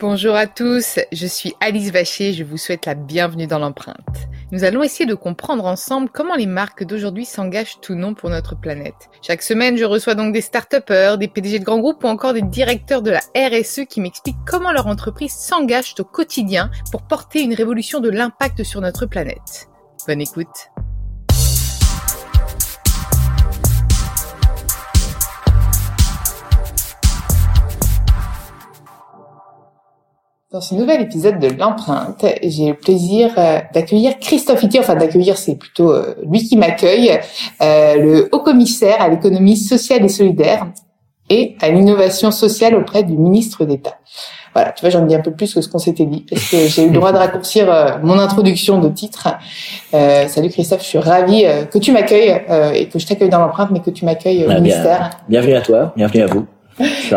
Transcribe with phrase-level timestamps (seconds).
[0.00, 4.28] Bonjour à tous, je suis Alice Vacher, je vous souhaite la bienvenue dans l'empreinte.
[4.52, 8.54] Nous allons essayer de comprendre ensemble comment les marques d'aujourd'hui s'engagent tout non pour notre
[8.54, 9.10] planète.
[9.22, 12.42] Chaque semaine, je reçois donc des start-upers, des PDG de grands groupes ou encore des
[12.42, 17.54] directeurs de la RSE qui m'expliquent comment leur entreprise s'engage au quotidien pour porter une
[17.54, 19.68] révolution de l'impact sur notre planète.
[20.06, 20.70] Bonne écoute.
[30.50, 35.36] Dans ce nouvel épisode de l'empreinte, j'ai le plaisir euh, d'accueillir Christophe Itier, enfin d'accueillir
[35.36, 37.20] c'est plutôt euh, lui qui m'accueille,
[37.60, 40.66] euh, le haut commissaire à l'économie sociale et solidaire
[41.28, 43.98] et à l'innovation sociale auprès du ministre d'État.
[44.54, 46.66] Voilà, tu vois, j'en dis un peu plus que ce qu'on s'était dit, parce que
[46.66, 49.28] j'ai eu le droit de raccourcir mon introduction de titre.
[49.92, 52.40] salut Christophe, je suis ravie que tu m'accueilles
[52.74, 55.10] et que je t'accueille dans l'empreinte, mais que tu m'accueilles au bah, ministère.
[55.28, 56.46] bienvenue à toi, bienvenue à vous.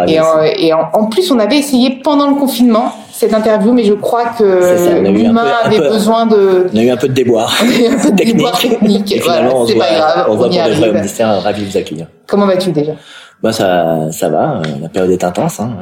[0.07, 4.25] Et, et en, plus, on avait essayé pendant le confinement cette interview, mais je crois
[4.37, 6.67] que l'humain avait besoin de.
[6.73, 7.55] On a eu un peu de déboire.
[7.61, 9.21] un peu de déboire technique.
[9.23, 10.25] voilà, c'est pas grave.
[10.27, 12.07] On, on voit pour de vrai au ministère, ravi de vous accueillir.
[12.27, 12.93] Comment vas-tu déjà?
[13.43, 14.61] Bah ça, ça va.
[14.81, 15.59] La période est intense.
[15.59, 15.77] Hein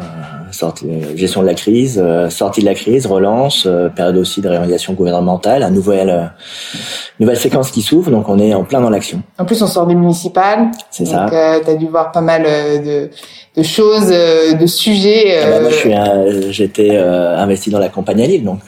[0.52, 4.41] sortie, euh, gestion de la crise, euh, sortie de la crise, relance, euh, période aussi
[4.41, 6.31] de réorganisation gouvernementale, un nouvelle
[7.19, 9.21] nouvelle séquence qui s'ouvre, donc on est en plein dans l'action.
[9.37, 10.67] En plus, on sort des municipales.
[10.89, 11.25] C'est ça.
[11.25, 13.09] Donc, euh, tu as dû voir pas mal de,
[13.55, 15.39] de choses, de sujets.
[15.41, 18.61] Ah bah, moi, je suis, j'étais investi dans la campagne à Lille, donc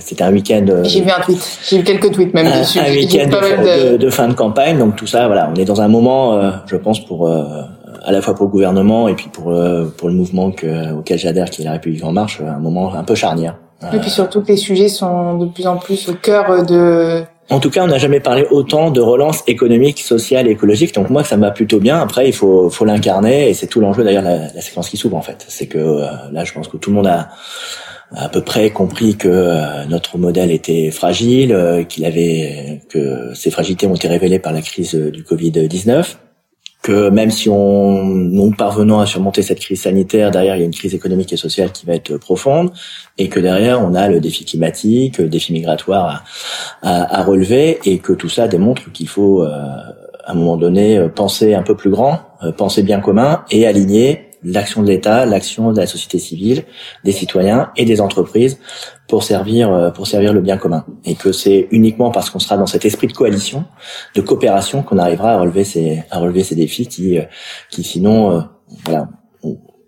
[0.00, 0.66] c'était un week-end.
[0.84, 2.78] J'ai vu un tweet, j'ai vu quelques tweets même un, dessus.
[2.78, 5.80] Un week-end de, de, de, fin de campagne, donc tout ça, voilà, on est dans
[5.80, 7.28] un moment, je pense, pour
[8.08, 11.18] à la fois pour le gouvernement et puis pour euh, pour le mouvement que, auquel
[11.18, 13.58] j'adhère, qui est la République en marche, un moment un peu charnière.
[13.92, 17.60] Et puis surtout que les sujets sont de plus en plus au cœur de en
[17.60, 20.94] tout cas, on n'a jamais parlé autant de relance économique, sociale et écologique.
[20.94, 21.98] Donc moi, ça m'a plutôt bien.
[21.98, 25.16] Après, il faut, faut l'incarner et c'est tout l'enjeu d'ailleurs la, la, séquence qui s'ouvre
[25.16, 25.46] en fait.
[25.48, 27.30] C'est que euh, là, je pense que tout le monde a
[28.14, 33.86] à peu près compris que euh, notre modèle était fragile, qu'il avait que ces fragilités
[33.86, 36.18] ont été révélées par la crise du Covid 19
[36.82, 40.64] que même si on nous parvenons à surmonter cette crise sanitaire, derrière il y a
[40.64, 42.70] une crise économique et sociale qui va être profonde,
[43.18, 46.24] et que derrière on a le défi climatique, le défi migratoire
[46.82, 49.50] à, à, relever, et que tout ça démontre qu'il faut euh,
[50.24, 54.27] à un moment donné penser un peu plus grand, euh, penser bien commun et aligner
[54.42, 56.64] l'action de l'État, l'action de la société civile,
[57.04, 58.58] des citoyens et des entreprises
[59.08, 60.84] pour servir euh, pour servir le bien commun.
[61.04, 63.64] Et que c'est uniquement parce qu'on sera dans cet esprit de coalition,
[64.14, 67.22] de coopération qu'on arrivera à relever ces à relever ces défis qui euh,
[67.70, 68.40] qui sinon euh,
[68.84, 69.08] voilà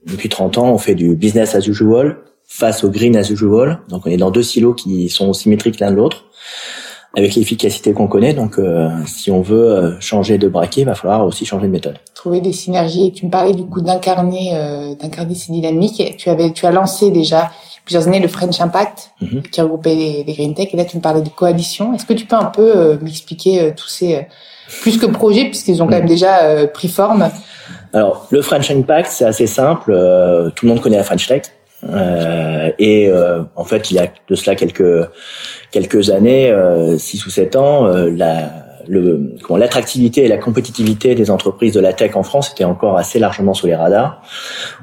[0.07, 3.81] depuis 30 ans on fait du business as usual face au green as usual.
[3.89, 6.25] Donc on est dans deux silos qui sont symétriques l'un de l'autre
[7.17, 8.35] avec l'efficacité qu'on connaît.
[8.35, 8.59] Donc,
[9.07, 11.97] si on veut changer de braquet, il va falloir aussi changer de méthode.
[12.15, 13.09] Trouver des synergies.
[13.09, 16.17] Et tu me parlais du coup d'incarner, euh, d'incarner ces dynamiques.
[16.19, 17.51] Tu avais, tu as lancé déjà
[17.85, 19.43] plusieurs années le French Impact, mhm.
[19.43, 20.69] qui regroupait les, les, Green Tech.
[20.73, 21.93] Et là, tu me parlais de coalition.
[21.95, 24.21] Est-ce que tu peux un peu euh, m'expliquer euh, tous ces, euh,
[24.83, 26.09] plus que projets, puisqu'ils ont quand même mhm.
[26.09, 27.29] déjà pris forme?
[27.93, 29.93] Alors, le French Impact, c'est assez simple.
[30.55, 31.43] tout le monde connaît la French Tech.
[32.79, 33.11] et
[33.57, 35.09] en fait, il y a de cela quelques
[35.71, 36.55] quelques années,
[36.99, 42.17] six ou sept ans, la le l'attractivité et la compétitivité des entreprises de la tech
[42.17, 44.23] en France était encore assez largement sous les radars.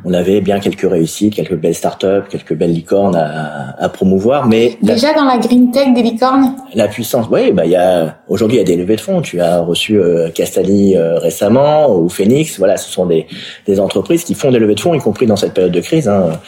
[0.05, 4.77] On avait bien quelques réussites, quelques belles startups, quelques belles licornes à, à promouvoir, mais
[4.81, 6.55] déjà dans la green tech des licornes?
[6.73, 9.21] La puissance, oui, bah il y a aujourd'hui il y a des levées de fonds.
[9.21, 12.57] Tu as reçu euh, Castali euh, récemment ou Phoenix.
[12.59, 13.27] Voilà, ce sont des
[13.65, 16.07] des entreprises qui font des levées de fonds, y compris dans cette période de crise,
[16.07, 16.39] hein,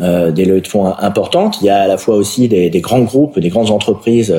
[0.00, 1.60] euh, des levées de fonds importantes.
[1.60, 4.34] Il y a à la fois aussi des, des grands groupes, des grandes entreprises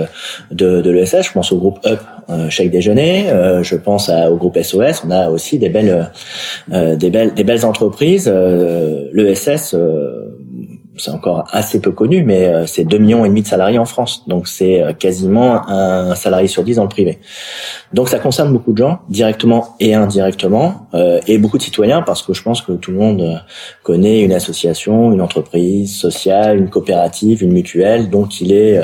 [0.52, 1.24] de, de l'ESS.
[1.24, 2.19] Je pense au groupe Up euh,
[2.50, 3.30] chaque déjeuner.
[3.30, 5.04] Euh, je pense au groupe SOS.
[5.06, 6.12] On a aussi des belles,
[6.72, 8.28] euh, des belles, des belles entreprises.
[8.28, 9.76] L'ESS
[11.00, 13.86] c'est encore assez peu connu, mais euh, c'est 2 millions et demi de salariés en
[13.86, 14.24] France.
[14.28, 17.20] Donc c'est euh, quasiment un salarié sur 10 dans le privé.
[17.94, 22.22] Donc ça concerne beaucoup de gens, directement et indirectement, euh, et beaucoup de citoyens, parce
[22.22, 23.42] que je pense que tout le monde
[23.84, 28.80] connaît une association, une entreprise sociale, une coopérative, une mutuelle, donc il est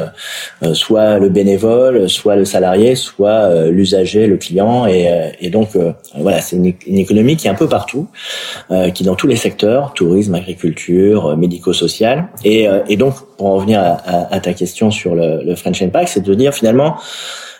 [0.74, 5.69] soit le bénévole, soit le salarié, soit l'usager, le client, et, et donc
[6.18, 8.07] voilà, c'est une, une, économie qui est un peu partout,
[8.69, 12.05] qui est dans tous les secteurs, tourisme, agriculture, médico-social,
[12.44, 15.81] et, euh, et, donc, pour en revenir à, à, ta question sur le, le French
[15.81, 16.98] Impact, c'est de dire finalement,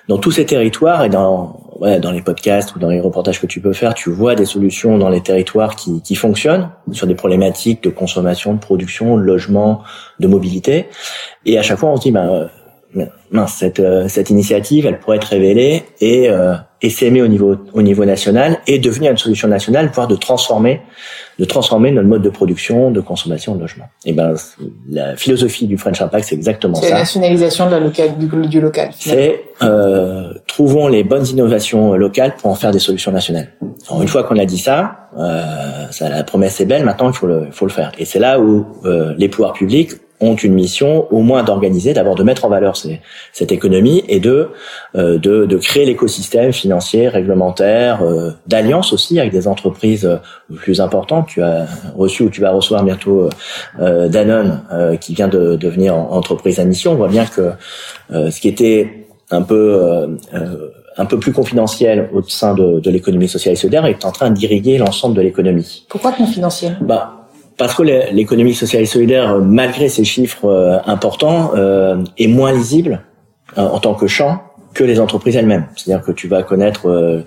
[0.07, 3.47] dans tous ces territoires et dans ouais, dans les podcasts ou dans les reportages que
[3.47, 7.15] tu peux faire, tu vois des solutions dans les territoires qui, qui fonctionnent sur des
[7.15, 9.83] problématiques de consommation, de production, de logement,
[10.19, 10.88] de mobilité.
[11.45, 12.50] Et à chaque fois, on se dit, ben,
[13.31, 17.56] mince, cette, euh, cette initiative, elle pourrait être révélée et, euh, et s'aimer au niveau,
[17.74, 20.81] au niveau national et devenir une solution nationale, voire de transformer,
[21.39, 23.86] de transformer notre mode de production, de consommation de logement.
[24.06, 24.36] Et ben,
[24.89, 26.83] la philosophie du French Impact, c'est exactement ça.
[26.83, 28.89] C'est la nationalisation de la local, du, du local.
[28.97, 33.50] C'est euh, trouvons les bonnes innovations locales pour en faire des solutions nationales.
[33.89, 36.83] Alors, une fois qu'on a dit ça, euh, ça, la promesse est belle.
[36.83, 37.92] Maintenant, il faut le, faut le faire.
[37.97, 42.15] Et c'est là où euh, les pouvoirs publics ont une mission au moins d'organiser, d'abord
[42.15, 43.01] de mettre en valeur ces,
[43.33, 44.50] cette économie et de
[44.95, 50.17] euh, de, de, créer l'écosystème financier, réglementaire, euh, d'alliance aussi avec des entreprises euh,
[50.56, 51.27] plus importantes.
[51.27, 51.67] Tu as
[51.97, 53.29] reçu ou tu vas recevoir bientôt
[53.79, 54.62] euh, Danone
[55.01, 56.94] qui vient de devenir entreprise à mission.
[56.94, 57.51] On voit bien que
[58.11, 60.18] ce qui était un peu
[60.97, 64.29] un peu plus confidentiel au sein de, de l'économie sociale et solidaire est en train
[64.31, 65.85] d'irriguer l'ensemble de l'économie.
[65.89, 66.77] Pourquoi confidentiel?
[66.81, 67.14] Bah
[67.57, 73.02] parce que l'économie sociale et solidaire, malgré ces chiffres euh, importants, euh, est moins lisible
[73.57, 74.42] euh, en tant que champ
[74.75, 75.66] que les entreprises elles-mêmes.
[75.75, 77.22] C'est-à-dire que tu vas connaître euh,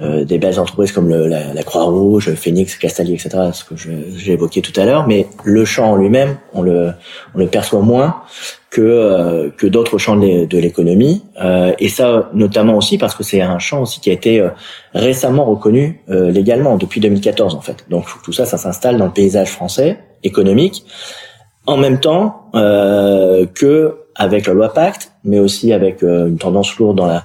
[0.00, 4.32] euh, des belles entreprises comme le, la, la Croix-Rouge, Phoenix, Castaldi, etc., ce que j'ai
[4.32, 6.92] évoqué tout à l'heure, mais le champ en lui-même, on le,
[7.34, 8.22] on le perçoit moins
[8.70, 13.40] que euh, que d'autres champs de l'économie euh, et ça notamment aussi parce que c'est
[13.40, 14.46] un champ aussi qui a été
[14.92, 19.48] récemment reconnu légalement depuis 2014 en fait donc tout ça ça s'installe dans le paysage
[19.48, 20.84] français économique
[21.64, 26.96] en même temps que avec la loi Pacte, mais aussi avec euh, une tendance lourde
[26.96, 27.24] dans la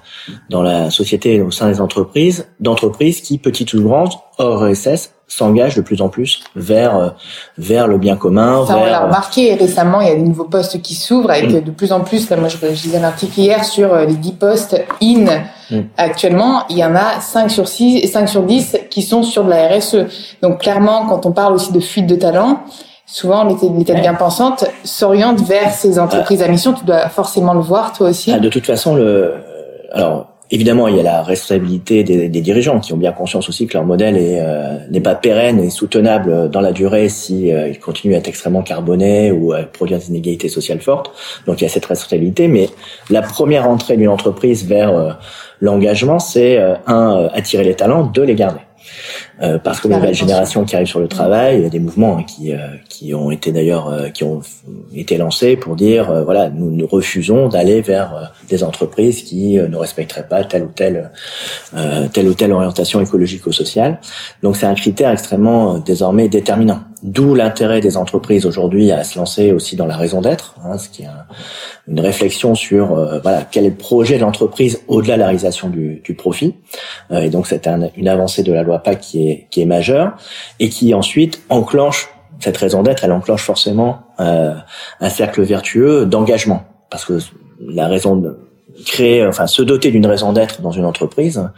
[0.50, 5.12] dans la société et au sein des entreprises, d'entreprises qui, petites ou grandes, hors ESS,
[5.28, 7.10] s'engagent de plus en plus vers euh,
[7.58, 8.66] vers le bien commun.
[8.68, 8.84] Ça, vers...
[8.84, 11.92] on l'a remarqué récemment, il y a des nouveaux postes qui s'ouvrent avec de plus
[11.92, 12.30] en plus.
[12.30, 15.26] Là, moi, je, je lisais un article hier sur euh, les 10 postes in.
[15.72, 15.82] Mm.
[15.98, 19.44] Actuellement, il y en a 5 sur 6 et 5 sur 10 qui sont sur
[19.44, 20.06] de la RSE.
[20.44, 22.64] Donc clairement, quand on parle aussi de fuite de talent,
[23.06, 23.56] souvent les
[23.86, 26.74] têtes bien pensantes s'orientent vers ces entreprises à mission.
[26.74, 28.32] Tu dois forcément le voir, toi aussi.
[28.32, 29.34] Ah, de toute façon, le
[29.94, 33.68] alors évidemment, il y a la responsabilité des, des, dirigeants qui ont bien conscience aussi
[33.68, 37.80] que leur modèle euh, n'est pas pérenne et soutenable dans la durée si euh, il
[37.80, 41.12] continue à être extrêmement carboné ou à produire des inégalités sociales fortes.
[41.48, 42.70] Donc il y a cette responsabilité, mais
[43.10, 45.12] la première entrée d'une entreprise vers euh,
[45.62, 48.60] l'engagement, c'est un attirer les talents, deux les garder.
[49.42, 51.80] Euh, parce que les nouvelles générations qui arrivent sur le travail, il y a des
[51.80, 52.58] mouvements hein, qui euh,
[52.88, 54.42] qui ont été d'ailleurs euh, qui ont
[54.94, 60.28] été lancés pour dire voilà nous, nous refusons d'aller vers des entreprises qui ne respecteraient
[60.28, 61.12] pas telle ou telle
[62.14, 64.00] telle ou telle orientation écologique ou sociale.
[64.44, 66.82] Donc c'est un critère extrêmement désormais déterminant.
[67.04, 70.88] D'où l'intérêt des entreprises aujourd'hui à se lancer aussi dans la raison d'être, hein, ce
[70.88, 71.08] qui est
[71.88, 75.70] une réflexion sur euh, voilà quel est le projet de l'entreprise au-delà de la réalisation
[75.70, 76.56] du, du profit.
[77.12, 79.66] Euh, et donc c'est un, une avancée de la loi PAC qui est qui est
[79.66, 80.14] majeure
[80.60, 82.10] et qui ensuite enclenche
[82.40, 83.04] cette raison d'être.
[83.04, 84.54] Elle enclenche forcément euh,
[85.00, 87.20] un cercle vertueux d'engagement parce que
[87.60, 88.38] la raison de
[88.86, 91.50] créer, enfin se doter d'une raison d'être dans une entreprise,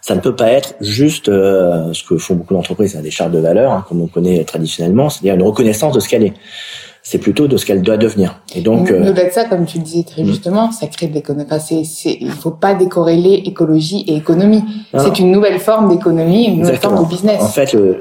[0.00, 3.38] ça ne peut pas être juste euh, ce que font beaucoup d'entreprises, des chartes de
[3.38, 6.34] valeur, hein, comme on connaît traditionnellement, c'est-à-dire une reconnaissance de ce qu'elle est.
[7.06, 8.40] C'est plutôt de ce qu'elle doit devenir.
[8.54, 11.12] Et donc, euh, au-delà de ça, comme tu le disais très justement, ça crée de
[11.12, 11.44] l'économie.
[11.46, 14.64] Enfin, c'est, c'est, il faut pas décorréler écologie et économie.
[14.96, 17.42] C'est une nouvelle forme d'économie, une nouvelle forme de business.
[17.42, 18.00] En fait, le,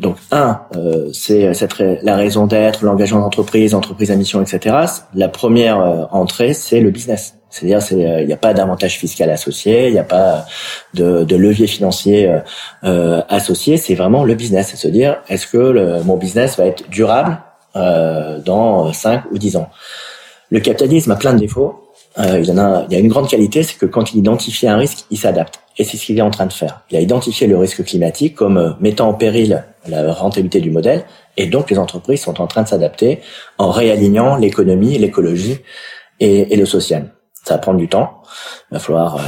[0.00, 4.76] donc un, euh, c'est cette la raison d'être, l'engagement d'entreprise, entreprise à mission, etc.
[5.14, 7.34] La première euh, entrée, c'est le business.
[7.50, 10.46] C'est-à-dire, il euh, n'y a pas d'avantage fiscal associé, il n'y a pas
[10.94, 12.32] de, de levier financier
[12.84, 13.76] euh, associé.
[13.76, 17.38] C'est vraiment le business, c'est se dire, est-ce que le, mon business va être durable
[17.74, 19.70] dans 5 ou 10 ans
[20.50, 21.88] Le capitalisme a plein de défauts.
[22.18, 24.66] il, y en a, il y a une grande qualité, c'est que quand il identifie
[24.66, 25.60] un risque, il s'adapte.
[25.78, 26.82] Et c'est ce qu'il est en train de faire.
[26.90, 31.04] Il a identifié le risque climatique comme mettant en péril la rentabilité du modèle,
[31.36, 33.20] et donc les entreprises sont en train de s'adapter
[33.58, 35.58] en réalignant l'économie, l'écologie
[36.18, 37.12] et, et, le social.
[37.44, 38.22] Ça va prendre du temps.
[38.70, 39.20] Il va falloir euh,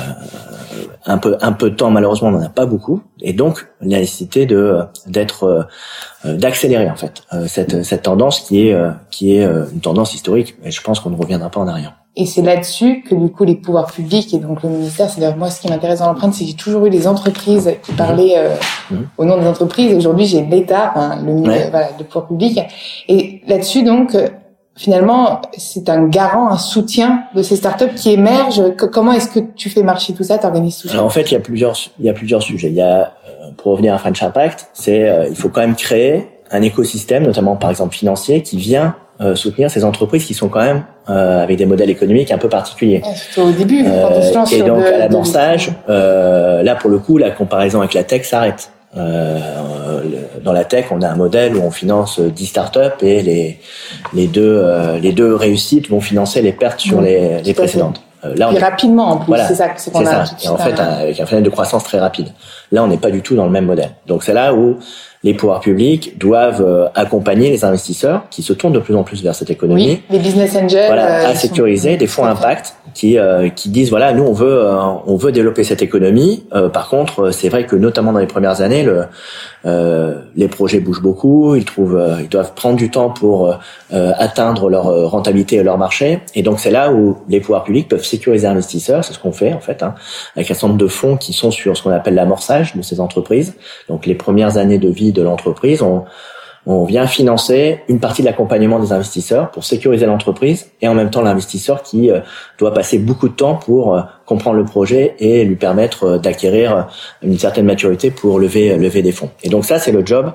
[1.06, 1.90] un peu un peu de temps.
[1.90, 5.68] Malheureusement, on n'en a pas beaucoup, et donc la nécessité de d'être
[6.24, 8.76] euh, d'accélérer en fait euh, cette cette tendance qui est
[9.10, 10.56] qui est une tendance historique.
[10.64, 11.94] Et je pense qu'on ne reviendra pas en arrière.
[12.14, 15.38] Et c'est là-dessus que du coup les pouvoirs publics et donc le ministère, c'est d'ailleurs
[15.38, 18.36] moi ce qui m'intéresse dans l'empreinte, c'est que j'ai toujours eu des entreprises qui parlaient
[18.36, 18.54] euh,
[18.90, 19.08] mhm.
[19.16, 19.94] au nom des entreprises.
[19.94, 20.92] Aujourd'hui j'ai l'État,
[21.24, 21.70] le ouais.
[21.70, 22.60] voilà, le pouvoir public.
[23.08, 24.28] Et là-dessus donc euh,
[24.76, 28.74] finalement c'est un garant, un soutien de ces startups qui émergent.
[28.76, 31.34] Comment est-ce que tu fais marcher tout ça, t'organises tout ça Alors en fait il
[31.34, 32.68] y a plusieurs il y a plusieurs sujets.
[32.68, 36.28] Il y a euh, pour revenir à French Impact, c'est il faut quand même créer
[36.52, 40.62] un écosystème, notamment par exemple financier, qui vient euh, soutenir ces entreprises qui sont quand
[40.62, 43.02] même euh, avec des modèles économiques un peu particuliers.
[43.36, 47.94] au début, euh, et donc à l'amorçage, euh, là pour le coup, la comparaison avec
[47.94, 48.70] la tech s'arrête.
[48.96, 50.00] Euh,
[50.42, 53.58] dans la tech, on a un modèle où on finance 10 startups et les
[54.12, 58.02] les deux euh, les deux réussites vont financer les pertes sur les, les précédentes.
[58.24, 60.26] Euh, là, on rapidement en plus, voilà, c'est ça, c'est qu'on a.
[60.26, 60.36] Ça.
[60.44, 62.28] Et en fait, avec un phénomène de croissance très rapide.
[62.70, 63.90] Là, on n'est pas du tout dans le même modèle.
[64.06, 64.78] Donc c'est là où
[65.24, 69.22] les pouvoirs publics doivent euh, accompagner les investisseurs qui se tournent de plus en plus
[69.22, 69.86] vers cette économie.
[69.86, 70.86] Oui, les business angels.
[70.86, 74.76] Voilà, à sécuriser des fonds impact qui euh, qui disent voilà nous on veut euh,
[75.06, 76.44] on veut développer cette économie.
[76.54, 79.04] Euh, par contre c'est vrai que notamment dans les premières années le
[80.34, 83.56] les projets bougent beaucoup, ils trouvent ils doivent prendre du temps pour
[83.92, 88.04] atteindre leur rentabilité et leur marché et donc c'est là où les pouvoirs publics peuvent
[88.04, 89.94] sécuriser les investisseurs, c'est ce qu'on fait en fait hein,
[90.34, 92.98] avec un certain nombre de fonds qui sont sur ce qu'on appelle l'amorçage de ces
[92.98, 93.54] entreprises.
[93.88, 96.04] Donc les premières années de vie de l'entreprise on
[96.64, 101.10] on vient financer une partie de l'accompagnement des investisseurs pour sécuriser l'entreprise et en même
[101.10, 102.20] temps l'investisseur qui euh,
[102.58, 106.86] doit passer beaucoup de temps pour euh, comprendre le projet et lui permettre euh, d'acquérir
[107.22, 109.30] une certaine maturité pour lever lever des fonds.
[109.42, 110.32] Et donc ça c'est le job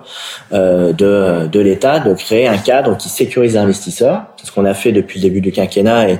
[0.51, 4.23] de de l'État de créer un cadre qui sécurise l'investisseur.
[4.35, 6.19] C'est ce qu'on a fait depuis le début du quinquennat et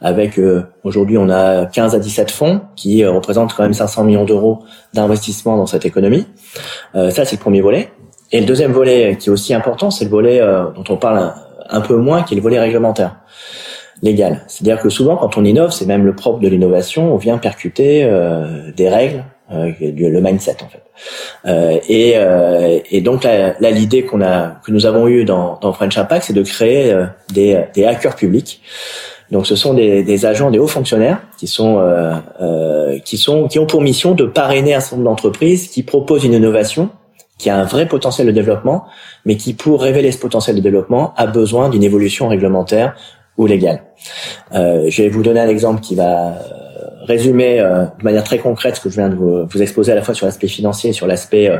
[0.00, 0.40] avec
[0.84, 4.60] aujourd'hui on a 15 à 17 fonds qui représentent quand même 500 millions d'euros
[4.94, 6.26] d'investissement dans cette économie.
[6.94, 7.90] ça c'est le premier volet.
[8.32, 11.32] Et le deuxième volet qui est aussi important, c'est le volet euh, dont on parle
[11.68, 13.16] un, peu moins, qui est le volet réglementaire,
[14.02, 14.44] légal.
[14.46, 18.04] C'est-à-dire que souvent, quand on innove, c'est même le propre de l'innovation, on vient percuter
[18.04, 20.82] euh, des règles, euh, le mindset en fait.
[21.46, 25.98] Euh, et, et, donc là, l'idée qu'on a, que nous avons eue dans, dans French
[25.98, 26.94] Impact, c'est de créer
[27.32, 28.62] des, des hackers publics.
[29.30, 33.58] Donc, ce sont des, des, agents, des hauts fonctionnaires qui sont euh, qui sont qui
[33.58, 36.90] ont pour mission de parrainer un certain nombre d'entreprises qui proposent une innovation
[37.40, 38.84] qui a un vrai potentiel de développement,
[39.24, 42.94] mais qui, pour révéler ce potentiel de développement, a besoin d'une évolution réglementaire
[43.38, 43.82] ou légale.
[44.52, 46.34] Euh, je vais vous donner un exemple qui va euh,
[47.10, 49.94] résumer euh, de manière très concrète ce que je viens de vous, vous exposer à
[49.94, 51.58] la fois sur l'aspect financier et sur l'aspect euh,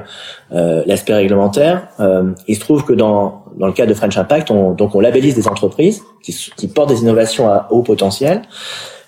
[0.53, 1.89] euh l'aspect réglementaire.
[1.99, 5.01] Euh, il se trouve que dans dans le cas de French Impact, on, donc on
[5.01, 8.43] labellise des entreprises qui, qui portent des innovations à haut potentiel.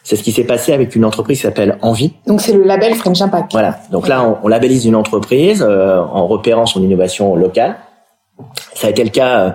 [0.04, 2.14] C'est ce qui s'est passé avec une entreprise qui s'appelle Envie.
[2.26, 3.52] Donc c'est le label French Impact.
[3.52, 3.78] Voilà.
[3.92, 7.76] Donc là, on, on, labellise une entreprise euh, en repérant son innovation locale.
[8.74, 9.50] Ça a été le cas euh,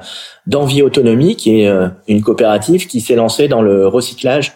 [0.45, 4.53] d'Envie Autonomie, qui est euh, une coopérative qui s'est lancée dans le recyclage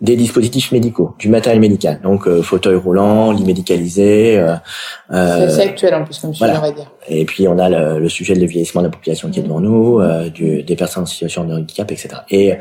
[0.00, 4.38] des dispositifs médicaux, du matériel médical, donc fauteuil roulant, lit médicalisé.
[4.38, 6.90] Euh, c'est actuel en plus comme sujet, on va dire.
[7.08, 9.60] Et puis on a le, le, sujet de vieillissement de la population qui est devant
[9.60, 12.08] nous, du, des personnes en situation de handicap, etc.
[12.30, 12.54] Et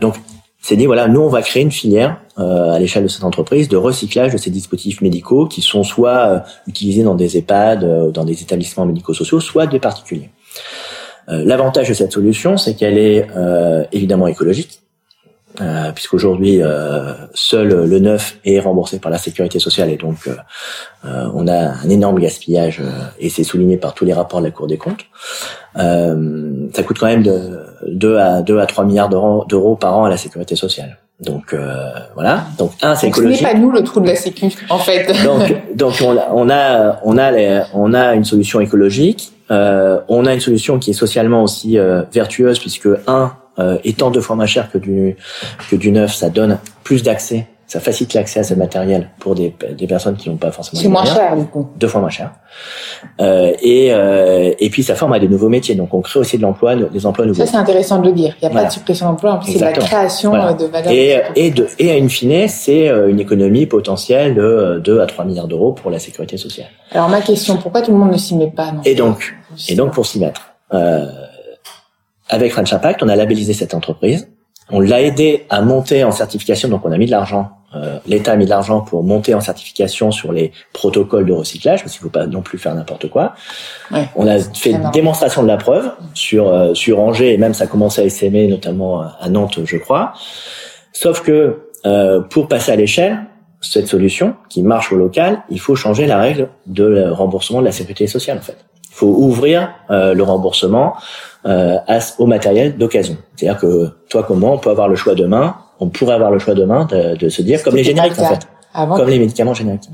[0.00, 0.16] donc
[0.62, 3.68] c'est dit voilà, nous on va créer une filière euh, à l'échelle de cette entreprise
[3.68, 8.10] de recyclage de ces dispositifs médicaux qui sont soit euh, utilisés dans des EHPAD, euh,
[8.12, 10.30] dans des établissements médico-sociaux, soit des particuliers.
[11.28, 13.28] L'avantage de cette solution, c'est qu'elle est
[13.92, 14.81] évidemment écologique,
[15.60, 20.34] euh, puisqu'aujourd'hui euh, seul le neuf est remboursé par la sécurité sociale et donc euh,
[21.04, 24.46] euh on a un énorme gaspillage euh, et c'est souligné par tous les rapports de
[24.46, 25.04] la Cour des comptes.
[25.76, 30.04] Euh, ça coûte quand même de 2 à 2 à 3 milliards d'euros par an
[30.04, 30.98] à la sécurité sociale.
[31.20, 31.54] Donc
[32.14, 32.46] voilà.
[32.58, 33.38] Donc un c'est écologique.
[33.38, 35.12] Ce n'est pas nous le trou de la sécu en fait.
[35.24, 39.32] donc donc on a on a on a, les, on a une solution écologique.
[39.50, 41.78] on a une solution qui est socialement aussi
[42.12, 45.16] vertueuse puisque un euh, étant deux fois moins cher que du
[45.70, 49.54] que du neuf, ça donne plus d'accès, ça facilite l'accès à ce matériel pour des,
[49.78, 50.82] des personnes qui n'ont pas forcément.
[50.82, 51.68] C'est moins cher du coup.
[51.78, 52.32] Deux fois moins cher.
[53.18, 56.36] Euh, et euh, et puis ça forme à des nouveaux métiers, donc on crée aussi
[56.36, 57.44] de l'emploi, des emplois nouveaux.
[57.44, 58.36] Ça c'est intéressant de le dire.
[58.42, 60.92] Il n'y a pas de suppression d'emploi, c'est la création de valeur.
[60.92, 65.06] Et et de et à une fine, c'est euh, une économie potentielle de 2 à
[65.06, 66.68] 3 milliards d'euros pour la sécurité sociale.
[66.90, 68.82] Alors ma question, pourquoi tout le monde ne s'y met pas non?
[68.84, 69.34] Et donc
[69.68, 70.42] et donc pour s'y mettre.
[70.74, 71.06] Euh,
[72.32, 74.28] avec French Impact, on a labellisé cette entreprise.
[74.70, 77.50] On l'a aidé à monter en certification, donc on a mis de l'argent.
[77.74, 81.82] Euh, L'État a mis de l'argent pour monter en certification sur les protocoles de recyclage,
[81.82, 83.34] parce qu'il ne faut pas non plus faire n'importe quoi.
[83.90, 87.52] Ouais, on a fait une démonstration de la preuve sur euh, sur Angers et même
[87.52, 90.14] ça a commencé à s'aimer, notamment à Nantes, je crois.
[90.92, 93.18] Sauf que euh, pour passer à l'échelle,
[93.60, 97.72] cette solution qui marche au local, il faut changer la règle de remboursement de la
[97.72, 98.56] sécurité sociale en fait.
[98.92, 100.94] Il faut ouvrir euh, le remboursement
[101.46, 101.76] euh,
[102.18, 103.16] au matériel d'occasion.
[103.34, 106.38] C'est-à-dire que toi comme moi, on peut avoir le choix demain, on pourrait avoir le
[106.38, 108.46] choix demain de, de se dire comme les génériques en fait.
[108.96, 109.88] comme les médicaments génériques.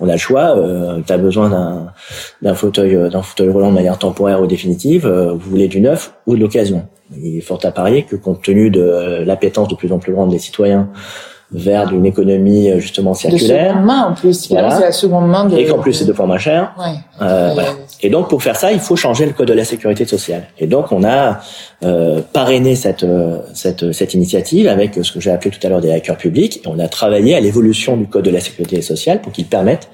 [0.00, 1.92] On a le choix, euh, tu as besoin d'un,
[2.40, 5.80] d'un fauteuil euh, d'un fauteuil roulant de manière temporaire ou définitive, euh, vous voulez du
[5.80, 6.86] neuf ou de l'occasion.
[7.16, 10.30] Il est fort à parier que compte tenu de l'appétence de plus en plus grande
[10.30, 10.88] des citoyens
[11.52, 13.66] vers une économie euh, justement circulaire.
[13.66, 14.70] De seconde main en plus, voilà.
[14.70, 15.44] c'est la seconde main.
[15.44, 16.74] De, et qu'en plus c'est deux fois moins cher.
[16.78, 16.96] Ouais.
[17.22, 17.70] Euh, voilà.
[18.02, 20.48] Et donc pour faire ça, il faut changer le code de la sécurité sociale.
[20.58, 21.40] Et donc on a
[21.84, 25.80] euh, parrainé cette, euh, cette, cette initiative avec ce que j'ai appelé tout à l'heure
[25.80, 26.60] des hackers publics.
[26.64, 29.88] Et on a travaillé à l'évolution du code de la sécurité sociale pour qu'il permette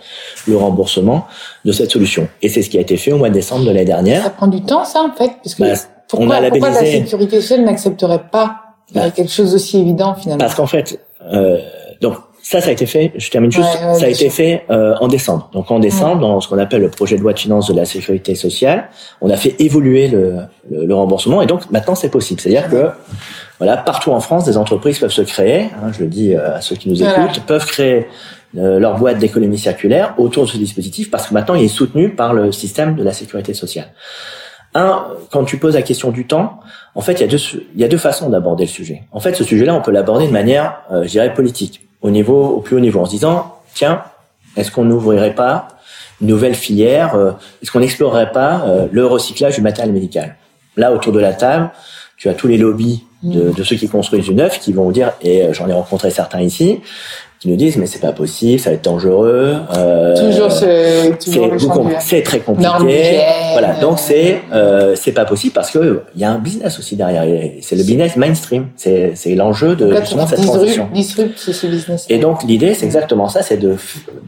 [0.48, 1.26] le remboursement
[1.64, 2.28] de cette solution.
[2.40, 4.22] Et c'est ce qui a été fait au mois de décembre de l'année dernière.
[4.24, 5.74] Ça prend du temps ça en fait, parce que bah,
[6.08, 6.60] pourquoi, on a labellisé...
[6.66, 8.56] pourquoi la sécurité sociale n'accepterait pas
[8.94, 10.38] bah, quelque chose d'aussi évident finalement?
[10.38, 10.96] Parce qu'en fait, euh,
[12.00, 13.12] donc ça, ça a été fait.
[13.16, 13.68] Je termine juste.
[13.94, 15.48] ça a été fait euh, en décembre.
[15.52, 17.84] Donc en décembre, dans ce qu'on appelle le projet de loi de finances de la
[17.84, 18.88] sécurité sociale,
[19.20, 20.38] on a fait évoluer le,
[20.70, 22.40] le, remboursement et donc maintenant c'est possible.
[22.40, 22.88] C'est-à-dire que
[23.58, 25.62] voilà, partout en France, des entreprises peuvent se créer.
[25.62, 28.08] Hein, je le dis euh, à ceux qui nous écoutent, peuvent créer
[28.58, 32.10] euh, leur boîte d'économie circulaire autour de ce dispositif parce que maintenant il est soutenu
[32.10, 33.92] par le système de la sécurité sociale.
[34.74, 36.60] Un, quand tu poses la question du temps,
[36.94, 37.38] en fait, il y a deux,
[37.74, 39.02] il y a deux façons d'aborder le sujet.
[39.12, 42.46] En fait, ce sujet-là, on peut l'aborder de manière, euh, je dirais, politique au niveau,
[42.46, 44.02] au plus haut niveau, en se disant, tiens,
[44.56, 45.68] est-ce qu'on n'ouvrirait pas
[46.20, 50.36] une nouvelle filière euh, Est-ce qu'on n'explorerait pas euh, le recyclage du matériel médical?
[50.76, 51.70] Là, autour de la table,
[52.16, 53.52] tu as tous les lobbies de, mm.
[53.52, 56.10] de ceux qui construisent du neuf qui vont vous dire, et euh, j'en ai rencontré
[56.10, 56.80] certains ici,
[57.42, 59.56] qui nous disent mais c'est pas possible, ça va être dangereux.
[59.76, 61.10] Euh, toujours ce,
[61.98, 63.18] c'est très compliqué.
[63.50, 66.94] voilà, donc c'est euh, c'est pas possible parce que il y a un business aussi
[66.94, 67.24] derrière.
[67.60, 68.68] C'est le business mainstream.
[68.76, 70.88] C'est c'est l'enjeu de justement cette transition.
[71.34, 72.06] ce business.
[72.08, 73.74] Et donc l'idée c'est exactement ça, c'est de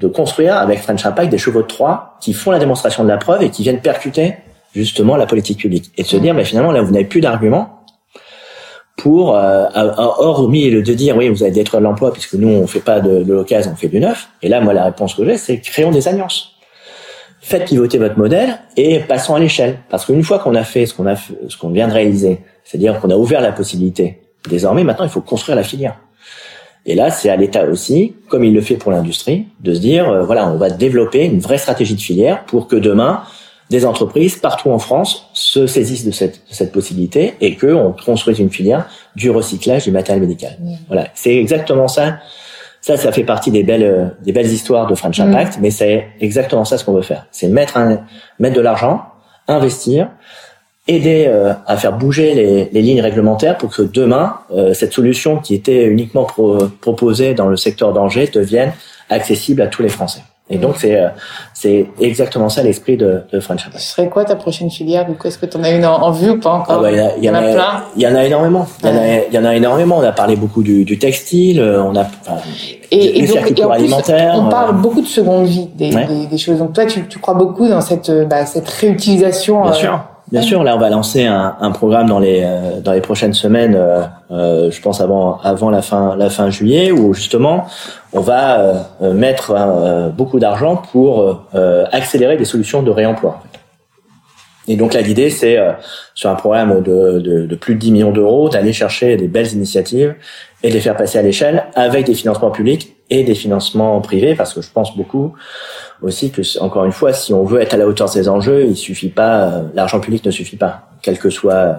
[0.01, 3.17] de construire avec French Impact des chevaux de Troie qui font la démonstration de la
[3.17, 4.35] preuve et qui viennent percuter
[4.75, 7.84] justement la politique publique et de se dire mais finalement là vous n'avez plus d'arguments
[8.97, 12.81] pour euh, hormis le de dire oui vous allez détruire l'emploi puisque nous on fait
[12.81, 14.29] pas de, de l'occasion on fait du neuf.
[14.43, 16.53] Et là moi la réponse que j'ai c'est créons des alliances.
[17.41, 19.79] Faites pivoter votre modèle et passons à l'échelle.
[19.91, 23.01] Parce qu'une fois qu'on a fait ce qu'on a ce qu'on vient de réaliser c'est-à-dire
[23.01, 25.97] qu'on a ouvert la possibilité désormais maintenant il faut construire la filière.
[26.87, 30.09] Et là c'est à l'État aussi comme il le fait pour l'industrie de se dire
[30.09, 33.25] euh, voilà on va développer une vraie stratégie de filière pour que demain
[33.71, 38.39] des entreprises partout en France se saisissent de cette, de cette possibilité et qu'on construise
[38.39, 40.57] une filière du recyclage du matériel médical.
[40.89, 42.19] Voilà, c'est exactement ça.
[42.81, 46.67] Ça, ça fait partie des belles, des belles histoires de French Impact, mais c'est exactement
[46.67, 47.27] ça ce qu'on veut faire.
[47.31, 48.05] C'est mettre un,
[48.39, 49.07] mettre de l'argent,
[49.49, 50.11] investir,
[50.87, 55.39] aider euh, à faire bouger les, les, lignes réglementaires pour que demain, euh, cette solution
[55.39, 56.27] qui était uniquement
[56.83, 58.73] proposée dans le secteur d'Angers devienne
[59.09, 60.21] accessible à tous les Français.
[60.51, 61.09] Et donc c'est euh,
[61.55, 65.27] c'est exactement ça l'esprit de, de French Ce serait quoi ta prochaine filière Du coup,
[65.27, 66.77] est-ce que tu en as une en, vue ou pas encore?
[66.81, 67.85] Ah bah, Il y, en a, plein?
[67.97, 68.67] Il y en a énormément.
[68.83, 69.97] Il y, en a, il y en a énormément.
[69.97, 71.61] On a parlé beaucoup du, du textile.
[71.61, 72.43] Euh, on a enfin,
[72.91, 73.95] et, et donc, et en plus,
[74.35, 76.59] On parle euh, beaucoup de seconde vie des, des, des, choses.
[76.59, 79.63] Donc toi, tu, tu crois beaucoup dans cette bah, cette réutilisation.
[79.63, 80.01] Bien sûr.
[80.35, 83.35] Bien sûr, là on va lancer un, un programme dans les euh, dans les prochaines
[83.35, 87.69] semaines, euh, euh, je pense avant avant la fin la fin juillet, où justement
[88.13, 89.55] on va euh, mettre
[90.17, 91.45] beaucoup d'argent pour
[91.93, 93.45] accélérer des solutions de réemploi.
[94.67, 95.57] Et donc là l'idée c'est
[96.17, 99.53] sur un programme de, de, de, plus de 10 millions d'euros d'aller chercher des belles
[99.53, 100.17] initiatives
[100.65, 104.35] et de les faire passer à l'échelle avec des financements publics et des financements privés,
[104.35, 105.35] parce que je pense beaucoup
[106.03, 108.67] aussi que, encore une fois, si on veut être à la hauteur de ces enjeux,
[108.67, 110.89] il suffit pas, euh, l'argent public ne suffit pas.
[111.03, 111.77] Quel que soit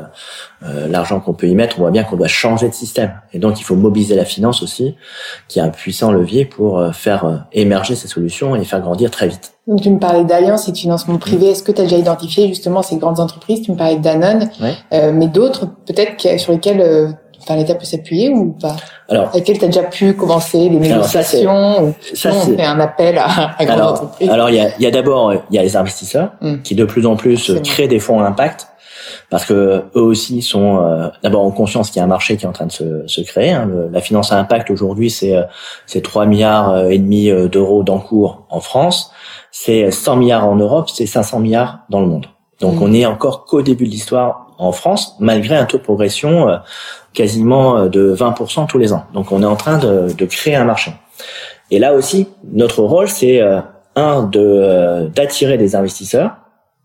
[0.64, 3.12] euh, l'argent qu'on peut y mettre, on voit bien qu'on doit changer de système.
[3.34, 4.96] Et donc, il faut mobiliser la finance aussi,
[5.48, 9.28] qui est un puissant levier pour euh, faire émerger ces solutions et faire grandir très
[9.28, 9.54] vite.
[9.68, 11.50] Donc, tu me parlais d'alliances et de financement privé.
[11.50, 13.64] Est-ce que tu as déjà identifié justement ces grandes entreprises?
[13.64, 14.48] Tu me parlais de Danone,
[14.92, 18.76] mais d'autres peut-être sur lesquelles enfin, l'État peut s'appuyer ou pas?
[19.08, 22.80] Alors, avec quel tu as déjà pu commencer les négociations ça, ça on fait un
[22.80, 25.78] appel à, à alors, Alors, il y a, y a d'abord il y a les
[25.78, 26.62] investisseurs hmm.
[26.64, 28.68] qui de plus en plus créent des fonds à impact
[29.30, 32.46] parce que eux aussi sont euh, d'abord en conscience qu'il y a un marché qui
[32.46, 33.52] est en train de se, se créer.
[33.52, 33.70] Hein.
[33.92, 35.44] la finance à impact aujourd'hui, c'est euh,
[35.86, 39.12] c'est 3 milliards euh, et demi d'euros d'encours en France,
[39.52, 42.28] c'est 100 milliards en Europe, c'est 500 milliards dans le monde.
[42.62, 42.84] Donc hmm.
[42.84, 46.48] on est encore qu'au début de l'histoire en France, malgré un taux de progression
[47.16, 49.06] quasiment euh, de 20% tous les ans.
[49.14, 50.92] Donc on est en train de, de créer un marché.
[51.72, 53.60] Et là aussi, notre rôle, c'est euh,
[53.96, 56.38] un de euh, d'attirer des investisseurs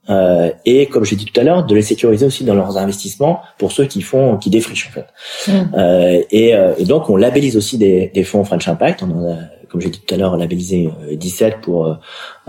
[0.08, 3.42] euh, et comme j'ai dit tout à l'heure, de les sécuriser aussi dans leurs investissements
[3.58, 5.06] pour ceux qui font qui défrichent en fait.
[5.46, 5.74] Mmh.
[5.76, 9.02] Euh, et, et, donc on labellise aussi des, des fonds French Impact.
[9.02, 9.36] On en a
[9.70, 11.94] comme j'ai dit tout à l'heure, labellisé 17 euh, pour euh,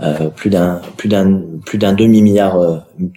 [0.02, 2.58] euh, plus d'un plus d'un plus d'un demi milliard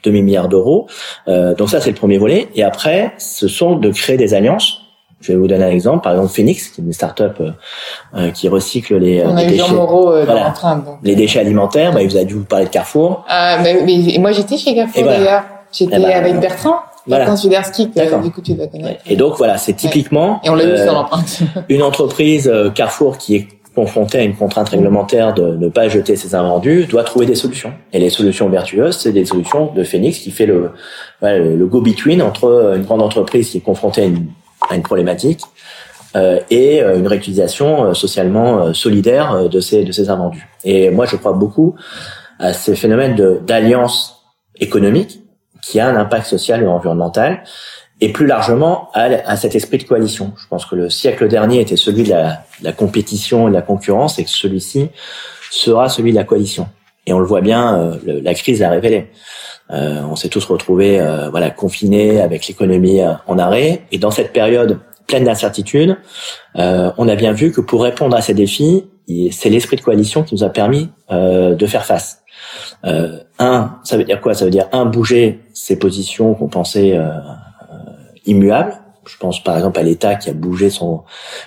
[0.03, 0.87] demi milliard d'euros.
[1.27, 2.47] donc ça c'est le premier volet.
[2.55, 4.81] Et après, ce sont de créer des alliances.
[5.21, 6.03] Je vais vous donner un exemple.
[6.03, 7.41] Par exemple, Phoenix, qui est une start-up
[8.33, 10.97] qui recycle les, On les déchets, voilà, train, donc.
[11.01, 11.93] les déchets alimentaires.
[11.93, 13.25] Bah, il vous a dû vous parler de Carrefour.
[13.27, 15.43] Ah, mais, mais moi j'étais chez Carrefour d'ailleurs.
[15.71, 16.75] J'étais ben, avec Bertrand.
[17.07, 17.33] voilà.
[17.33, 19.01] Widerski, que du coup tu dois connaître.
[19.07, 20.41] Et donc voilà, c'est typiquement.
[20.43, 21.39] Et on l'a vu sur l'empreinte.
[21.69, 26.33] une entreprise Carrefour qui est confronté à une contrainte réglementaire de ne pas jeter ses
[26.33, 27.73] invendus, doit trouver des solutions.
[27.93, 30.71] Et les solutions vertueuses, c'est des solutions de Phoenix qui fait le,
[31.21, 34.27] le go-between entre une grande entreprise qui est confrontée à une,
[34.69, 35.41] à une problématique
[36.15, 40.47] euh, et euh, une réutilisation euh, socialement solidaire de ces, de ces invendus.
[40.63, 41.75] Et moi, je crois beaucoup
[42.39, 44.23] à ces phénomènes d'alliance
[44.59, 45.21] économique
[45.61, 47.43] qui a un impact social et environnemental
[48.01, 50.33] et plus largement à, à, cet esprit de coalition.
[50.37, 53.61] Je pense que le siècle dernier était celui de la, la compétition et de la
[53.61, 54.89] concurrence, et que celui-ci
[55.49, 56.67] sera celui de la coalition.
[57.07, 59.09] Et on le voit bien, euh, la crise l'a révélé.
[59.71, 63.83] Euh, on s'est tous retrouvés, euh, voilà, confinés avec l'économie euh, en arrêt.
[63.91, 65.97] Et dans cette période pleine d'incertitudes,
[66.55, 68.85] on a bien vu que pour répondre à ces défis,
[69.31, 72.23] c'est l'esprit de coalition qui nous a permis de faire face.
[72.83, 74.33] un, ça veut dire quoi?
[74.33, 76.99] Ça veut dire un bouger ces positions qu'on pensait
[78.25, 78.73] immuable.
[79.07, 81.03] Je pense par exemple à l'État qui a bougé son,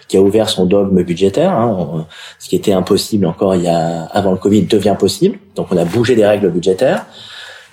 [0.06, 1.52] qui a ouvert son dogme budgétaire.
[1.52, 2.06] Hein.
[2.38, 5.38] Ce qui était impossible encore il y a avant le Covid devient possible.
[5.56, 7.06] Donc on a bougé des règles budgétaires.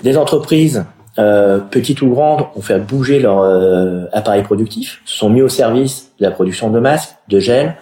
[0.02, 0.86] Des entreprises
[1.18, 5.48] euh, petites ou grandes ont fait bouger leur euh, appareil productif, se sont mis au
[5.48, 7.76] service de la production de masques, de gel,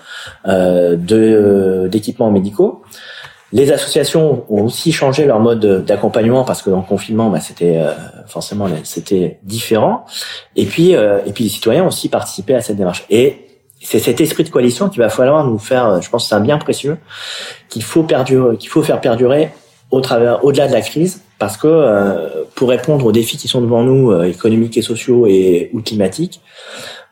[0.47, 2.83] euh, de euh, d'équipements médicaux.
[3.51, 7.77] Les associations ont aussi changé leur mode d'accompagnement parce que dans le confinement, bah, c'était
[7.77, 7.93] euh,
[8.27, 10.05] forcément c'était différent.
[10.55, 13.05] Et puis euh, et puis les citoyens ont aussi participé à cette démarche.
[13.09, 13.47] Et
[13.81, 16.01] c'est cet esprit de coalition qu'il va falloir nous faire.
[16.01, 16.97] Je pense c'est un bien précieux
[17.69, 19.51] qu'il faut perdurer, qu'il faut faire perdurer
[19.91, 23.61] au travers, au-delà de la crise, parce que euh, pour répondre aux défis qui sont
[23.61, 26.41] devant nous, économiques et sociaux et ou climatiques,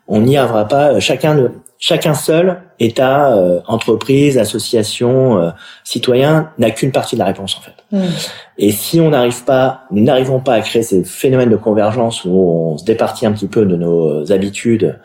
[0.08, 1.00] on n'y arrivera pas.
[1.00, 5.50] Chacun de chacun seul, État, euh, entreprise, association, euh,
[5.84, 7.74] citoyen, n'a qu'une partie de la réponse en fait.
[7.91, 8.10] Hmm.
[8.60, 12.30] Et si on n'arrive pas, nous n'arrivons pas à créer ces phénomènes de convergence où
[12.30, 15.00] on se départit un petit peu de nos habitudes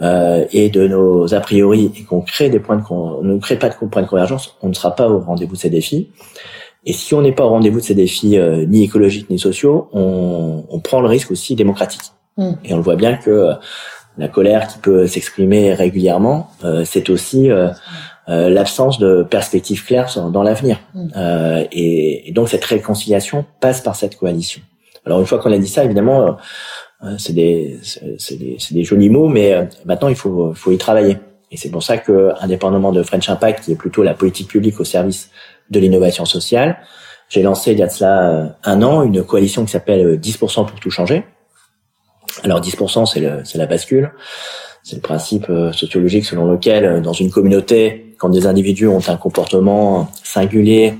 [0.00, 3.56] euh, et de nos a priori et qu'on crée des points de, on ne crée
[3.56, 6.10] pas de points de convergence, on ne sera pas au rendez-vous de ces défis.
[6.84, 9.88] Et si on n'est pas au rendez-vous de ces défis euh, ni écologiques ni sociaux,
[9.92, 12.02] on, on, prend le risque aussi démocratique.
[12.36, 12.52] Hmm.
[12.64, 13.54] Et on le voit bien que
[14.18, 17.68] la colère qui peut s'exprimer régulièrement, euh, c'est aussi euh,
[18.28, 20.78] euh, l'absence de perspectives claires dans l'avenir.
[20.94, 21.08] Mm.
[21.72, 24.60] Et, et, donc cette réconciliation passe par cette coalition.
[25.06, 26.36] Alors une fois qu'on a dit ça, évidemment,
[27.16, 27.78] c'est des,
[28.38, 31.16] des, des, jolis mots, mais maintenant il faut, faut y travailler.
[31.50, 34.78] Et c'est pour ça que, indépendamment de French Impact, qui est plutôt la politique publique
[34.80, 35.30] au service
[35.70, 36.76] de l'innovation sociale,
[37.30, 40.80] j'ai lancé il y a de cela un an une coalition qui s'appelle 10% pour
[40.80, 41.24] tout changer,
[42.44, 43.06] alors 10%,
[43.44, 44.12] c'est, la bascule.
[44.82, 49.02] C'est le principe euh, sociologique selon lequel, euh, dans une communauté, quand des individus ont
[49.08, 50.94] un comportement singulier,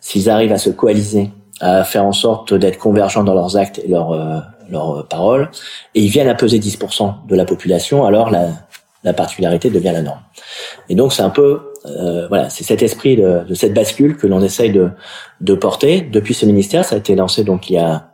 [0.00, 3.88] s'ils arrivent à se coaliser, à faire en sorte d'être convergents dans leurs actes et
[3.88, 4.38] leurs, euh,
[4.70, 5.50] leurs paroles,
[5.94, 8.48] et ils viennent à peser 10% de la population, alors la,
[9.04, 10.22] la particularité devient la norme.
[10.88, 14.26] Et donc c'est un peu euh, voilà, c'est cet esprit de, de, cette bascule que
[14.26, 14.90] l'on essaye de,
[15.40, 16.84] de porter depuis ce ministère.
[16.84, 18.08] Ça a été lancé donc il y a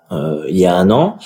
[0.49, 1.17] il y a un an.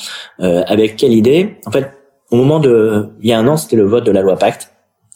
[0.40, 1.56] Euh, avec quelle idée?
[1.66, 1.92] En fait,
[2.30, 4.72] au moment de il y a un an, c'était le vote de la loi Pacte.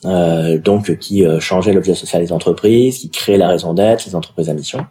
[0.07, 4.15] Euh, donc qui euh, changeait l'objet social des entreprises, qui créait la raison d'être, les
[4.15, 4.87] entreprises à mission.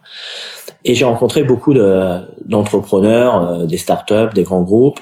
[0.84, 5.00] Et j'ai rencontré beaucoup de, d'entrepreneurs, des startups, des grands groupes.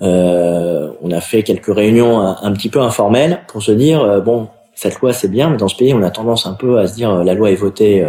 [0.00, 5.00] on a fait quelques réunions un, un, petit peu informelles pour se dire bon, cette
[5.00, 7.24] loi c'est bien, mais dans ce pays on a tendance un peu à se dire
[7.24, 8.06] la loi est votée,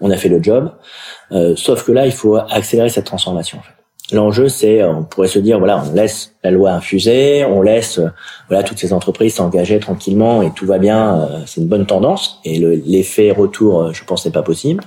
[0.00, 0.72] on a fait le job.
[1.54, 3.58] sauf que là, il faut accélérer cette transformation.
[3.58, 3.79] En fait.
[4.12, 8.08] L'enjeu, c'est, on pourrait se dire, voilà, on laisse la loi infuser, on laisse, euh,
[8.48, 12.40] voilà, toutes ces entreprises s'engager tranquillement et tout va bien, euh, c'est une bonne tendance.
[12.44, 14.82] Et l'effet retour, euh, je pense, n'est pas possible.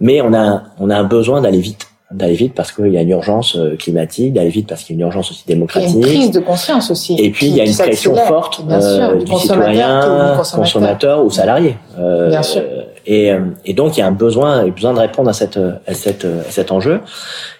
[0.00, 3.00] Mais on a, on a un besoin d'aller vite, d'aller vite parce qu'il y a
[3.00, 5.90] une urgence climatique, d'aller vite parce qu'il y a une urgence aussi démocratique.
[5.94, 7.16] Il y a une prise de conscience aussi.
[7.18, 11.76] Et puis il y a une pression forte euh, du, citoyen, consommateur, ou salarié.
[11.98, 12.62] Euh, bien sûr.
[13.06, 13.32] Et,
[13.64, 16.50] et, donc il y a un besoin, besoin de répondre à cette, à cette, à
[16.50, 17.00] cet enjeu.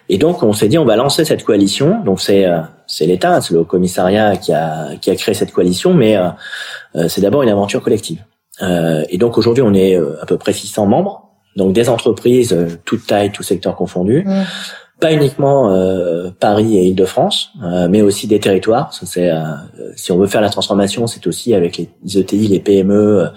[0.08, 2.02] Et donc on s'est dit on va lancer cette coalition.
[2.04, 5.94] Donc c'est euh, c'est l'État, c'est le commissariat qui a qui a créé cette coalition,
[5.94, 6.28] mais euh,
[6.96, 8.22] euh, c'est d'abord une aventure collective.
[9.10, 13.32] et donc aujourd'hui on est à peu près 600 membres, donc des entreprises toutes tailles,
[13.32, 14.24] tous secteurs confondus.
[14.24, 14.44] Mmh.
[14.98, 15.68] Pas uniquement
[16.40, 17.50] Paris et Île-de-France,
[17.90, 18.94] mais aussi des territoires.
[18.94, 19.30] Ça, c'est,
[19.94, 23.28] si on veut faire la transformation, c'est aussi avec les ETI, les PME,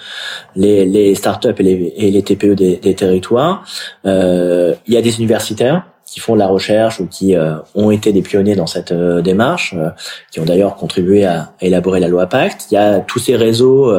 [0.56, 3.66] les, les startups et les, et les TPE des, des territoires.
[4.06, 8.12] Il y a des universitaires qui font de la recherche ou qui euh, ont été
[8.12, 9.90] des pionniers dans cette euh, démarche, euh,
[10.32, 12.68] qui ont d'ailleurs contribué à, élaborer la loi Pacte.
[12.72, 13.92] Il y a tous ces réseaux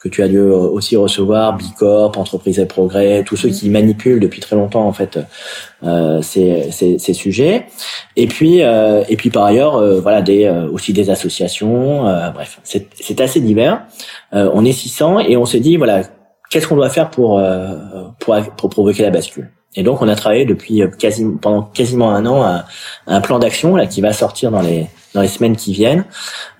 [0.00, 4.40] que tu as dû aussi recevoir, Bicorp, Entreprise et Progrès, tous ceux qui manipulent depuis
[4.40, 5.18] très longtemps en fait
[5.82, 7.66] euh, ces, ces, ces, sujets.
[8.16, 12.04] Et puis euh, et puis par ailleurs, euh, voilà des aussi des associations.
[12.32, 13.82] bref, c'est assez divers.
[14.32, 16.02] on est 600 et on s'est dit voilà
[16.48, 17.42] qu'est-ce qu'on doit faire pour,
[18.18, 19.50] pour pour provoquer la bascule?
[19.76, 22.64] Et donc on a travaillé depuis quasiment pendant quasiment un an à,
[23.06, 26.04] un plan d'action là qui va sortir dans les dans les semaines qui viennent,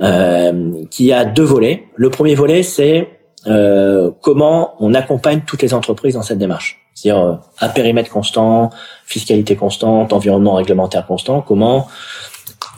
[0.01, 1.85] euh, qui a deux volets.
[1.96, 3.09] Le premier volet, c'est
[3.46, 6.79] euh, comment on accompagne toutes les entreprises dans cette démarche.
[6.94, 8.70] C'est-à-dire euh, à périmètre constant,
[9.07, 11.88] fiscalité constante, environnement réglementaire constant, comment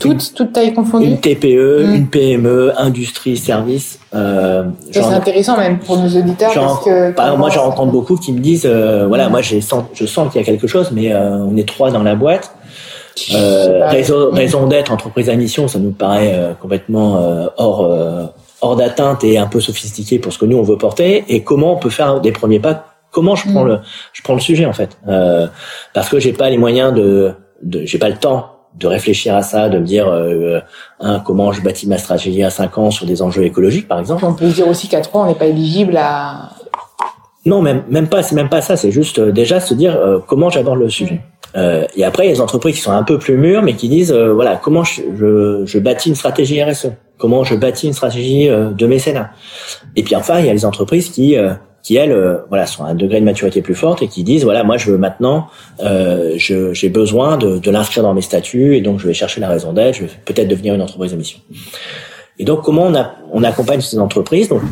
[0.03, 1.07] toutes, toutes tailles confondues.
[1.07, 1.95] Une TPE, mm.
[1.95, 3.99] une PME, industrie, service.
[4.15, 7.12] Euh, c'est intéressant même pour nos auditeurs parce que.
[7.12, 10.41] Par moi, j'en rencontre beaucoup qui me disent, euh, voilà, moi, j'ai je sens qu'il
[10.41, 12.53] y a quelque chose, mais euh, on est trois dans la boîte.
[13.35, 18.25] Euh, raison, d'être, entreprise à mission, ça nous paraît euh, complètement euh, hors euh,
[18.61, 21.25] hors d'atteinte et un peu sophistiqué pour ce que nous on veut porter.
[21.29, 22.87] Et comment on peut faire des premiers pas?
[23.11, 23.69] Comment je prends mm.
[23.69, 23.79] le
[24.12, 24.97] je prends le sujet en fait?
[25.93, 29.43] Parce que j'ai pas les moyens de, de j'ai pas le temps de réfléchir à
[29.43, 30.07] ça, de me dire
[31.01, 34.25] hein, comment je bâtis ma stratégie à 5 ans sur des enjeux écologiques par exemple.
[34.25, 36.51] On peut dire aussi qu'à 3 on n'est pas éligible à
[37.45, 38.77] non, même même pas, c'est même pas ça.
[38.77, 41.21] C'est juste déjà se dire comment j'aborde le sujet.
[41.57, 43.75] Euh, et après, il y a des entreprises qui sont un peu plus mûres, mais
[43.75, 47.87] qui disent, euh, voilà, comment je, je, je, bâtis une stratégie RSE Comment je bâtis
[47.87, 49.31] une stratégie euh, de mécénat?
[49.97, 52.16] Et puis enfin, il y a les entreprises qui, euh, qui elles,
[52.49, 54.90] voilà, sont à un degré de maturité plus forte et qui disent, voilà, moi, je
[54.90, 55.49] veux maintenant,
[56.37, 59.73] j'ai besoin de, de l'inscrire dans mes statuts, et donc je vais chercher la raison
[59.73, 61.40] d'être, je vais peut-être devenir une entreprise de mission.
[62.38, 64.49] Et donc, comment on, a, on accompagne ces entreprises?
[64.49, 64.62] Donc,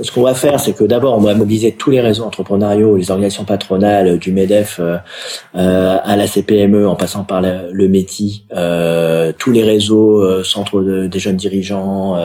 [0.00, 3.10] ce qu'on va faire, c'est que d'abord, on va mobiliser tous les réseaux entrepreneuriaux, les
[3.10, 4.96] organisations patronales, du MEDEF euh,
[5.54, 10.80] euh à la CPME, en passant par le, METI, euh, tous les réseaux, euh, centres
[10.80, 12.16] des jeunes dirigeants,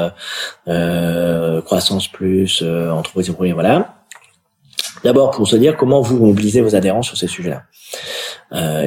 [0.67, 3.96] euh, Croissance Plus, entreprises et voilà.
[5.03, 7.63] D'abord, pour se dire comment vous mobilisez vos adhérents sur ces sujets-là.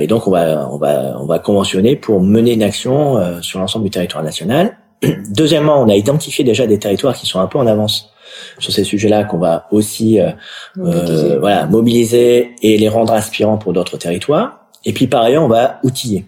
[0.00, 3.84] et donc, on va, on va, on va conventionner pour mener une action sur l'ensemble
[3.84, 4.76] du territoire national.
[5.30, 8.10] Deuxièmement, on a identifié déjà des territoires qui sont un peu en avance
[8.58, 10.30] sur ces sujets-là qu'on va aussi euh,
[10.76, 11.32] mobiliser.
[11.32, 14.59] Euh, voilà mobiliser et les rendre inspirants pour d'autres territoires.
[14.84, 16.24] Et puis par ailleurs, on va outiller.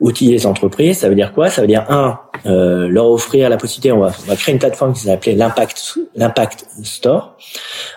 [0.00, 1.48] Outiller les entreprises, ça veut dire quoi?
[1.50, 3.92] Ça veut dire un, euh, leur offrir la possibilité.
[3.92, 7.36] On va, on va créer une plateforme qui s'appelle l'impact l'impact store,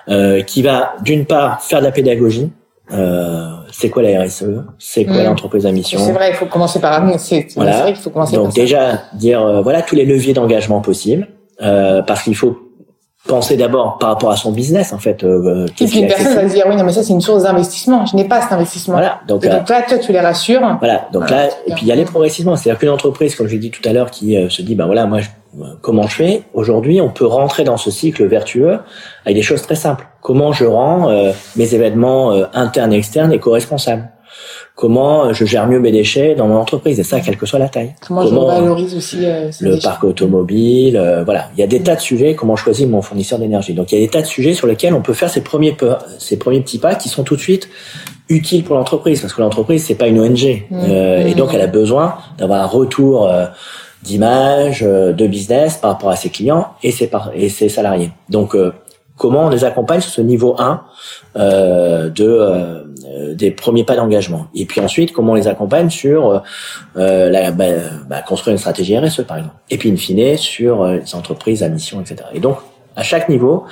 [0.08, 2.52] euh, qui va d'une part faire de la pédagogie.
[2.92, 4.46] Euh, c'est quoi la RSE
[4.78, 5.26] C'est quoi mmh.
[5.26, 6.00] l'entreprise à mission?
[6.00, 7.82] C'est vrai, il faut commencer par c'est voilà.
[7.82, 11.28] vrai qu'il faut commencer Donc déjà dire euh, voilà tous les leviers d'engagement possibles
[11.60, 12.58] parce qu'il faut
[13.28, 15.24] penser d'abord par rapport à son business en fait.
[15.24, 17.44] Euh, et puis une personne va se dire oui non mais ça c'est une source
[17.44, 18.96] d'investissement, je n'ai pas cet investissement.
[18.96, 19.22] Voilà.
[19.28, 20.62] Donc, là, toi tu les rassures.
[20.80, 21.08] Voilà.
[21.14, 23.60] Donc là et puis il y a les progressivement, c'est-à-dire qu'une entreprise comme je l'ai
[23.60, 25.30] dit tout à l'heure qui euh, se dit ben voilà moi je,
[25.82, 26.44] comment je fais?
[26.54, 28.80] Aujourd'hui on peut rentrer dans ce cycle vertueux
[29.26, 30.06] avec des choses très simples.
[30.22, 34.10] Comment je rends euh, mes événements internes et externes éco-responsables
[34.76, 37.70] comment je gère mieux mes déchets dans mon entreprise et ça quelle que soit la
[37.70, 37.94] taille.
[38.06, 41.96] Comment, je valorise aussi euh, le parc automobile, euh, voilà, il y a des tas
[41.96, 43.74] de sujets comment choisir mon fournisseur d'énergie.
[43.74, 45.76] Donc il y a des tas de sujets sur lesquels on peut faire ces premiers
[46.18, 47.70] ces premiers petits pas qui sont tout de suite
[48.30, 50.76] utiles pour l'entreprise parce que l'entreprise c'est pas une ONG mmh.
[50.76, 51.38] euh, et mmh.
[51.38, 53.30] donc elle a besoin d'avoir un retour
[54.02, 58.12] d'image, de business par rapport à ses clients et ses et ses salariés.
[58.30, 58.56] Donc
[59.18, 60.82] comment on les accompagne sur ce niveau 1
[61.36, 62.84] euh, de euh,
[63.34, 64.48] des premiers pas d'engagement.
[64.56, 66.42] Et puis ensuite comment on les accompagne sur
[66.98, 67.66] euh, la, bah,
[68.08, 69.56] bah, construire une stratégie RSE par exemple.
[69.70, 72.58] Et puis in fine sur euh, les entreprises à mission etc et donc
[72.96, 73.66] à chaque niveau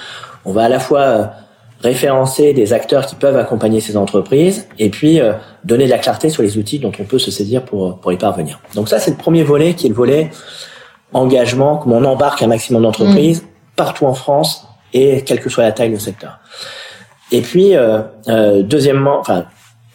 [0.45, 1.25] on va à la fois euh,
[1.81, 5.19] référencer des acteurs qui peuvent accompagner ces entreprises et puis
[5.63, 8.17] donner de la clarté sur les outils dont on peut se saisir pour pour y
[8.17, 8.59] parvenir.
[8.75, 10.29] Donc ça c'est le premier volet qui est le volet
[11.13, 13.47] engagement comment on embarque un maximum d'entreprises mmh.
[13.75, 16.39] partout en France et quelle que soit la taille du secteur.
[17.31, 19.45] Et puis, euh, euh, deuxièmement, enfin,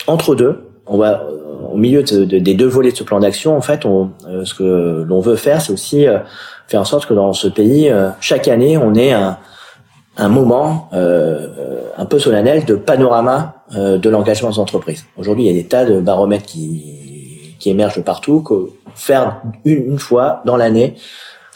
[0.06, 3.56] entre deux, on va euh, au milieu de, des deux volets de ce plan d'action,
[3.56, 6.18] en fait, on, euh, ce que l'on veut faire, c'est aussi euh,
[6.68, 9.38] faire en sorte que dans ce pays, chaque année, on ait un,
[10.16, 15.04] un moment un peu solennel de panorama de l'engagement des entreprises.
[15.16, 18.40] Aujourd'hui, il y a des tas de baromètres qui, qui émergent de partout.
[18.40, 20.96] Que faire une, une fois dans l'année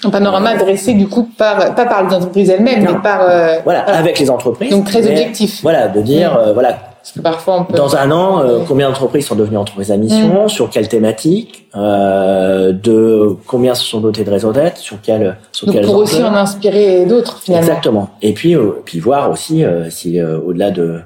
[0.05, 3.83] un panorama adressé du coup par pas par les entreprises elles-mêmes, mais par euh, voilà,
[3.83, 4.71] avec les entreprises.
[4.71, 5.61] Donc très objectif.
[5.63, 6.79] Voilà, de dire euh, voilà.
[7.03, 7.79] Parce que parfois on peut...
[7.79, 10.49] Dans un an, euh, combien d'entreprises sont devenues entreprises à mission, mm.
[10.51, 15.83] sur quelle thématique, de combien se sont dotées de réseau d'aide, sur quelle sur Donc
[15.83, 17.67] pour aussi en inspirer d'autres finalement.
[17.67, 18.11] Exactement.
[18.21, 21.01] Et puis puis voir aussi si au-delà de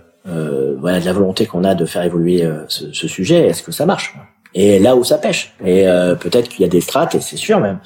[0.81, 3.87] voilà de la volonté qu'on a de faire évoluer ce, ce sujet, est-ce que ça
[3.87, 4.15] marche?
[4.57, 5.53] Et là où ça pêche.
[5.65, 5.85] Et
[6.21, 7.79] peut-être qu'il y a des strates, et c'est sûr même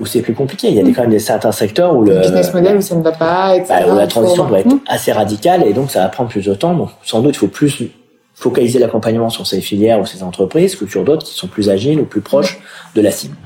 [0.00, 0.68] où c'est plus compliqué.
[0.68, 2.94] Il y a quand même des, certains secteurs où le, Le business model où ça
[2.94, 3.84] ne va pas, etc.
[3.86, 6.54] bah, où la transition doit être assez radicale et donc ça va prendre plus de
[6.54, 6.74] temps.
[6.74, 7.90] Donc sans doute il faut plus
[8.34, 12.00] focaliser l'accompagnement sur ces filières ou ces entreprises que sur d'autres qui sont plus agiles
[12.00, 12.58] ou plus proches
[12.94, 13.36] de la cible.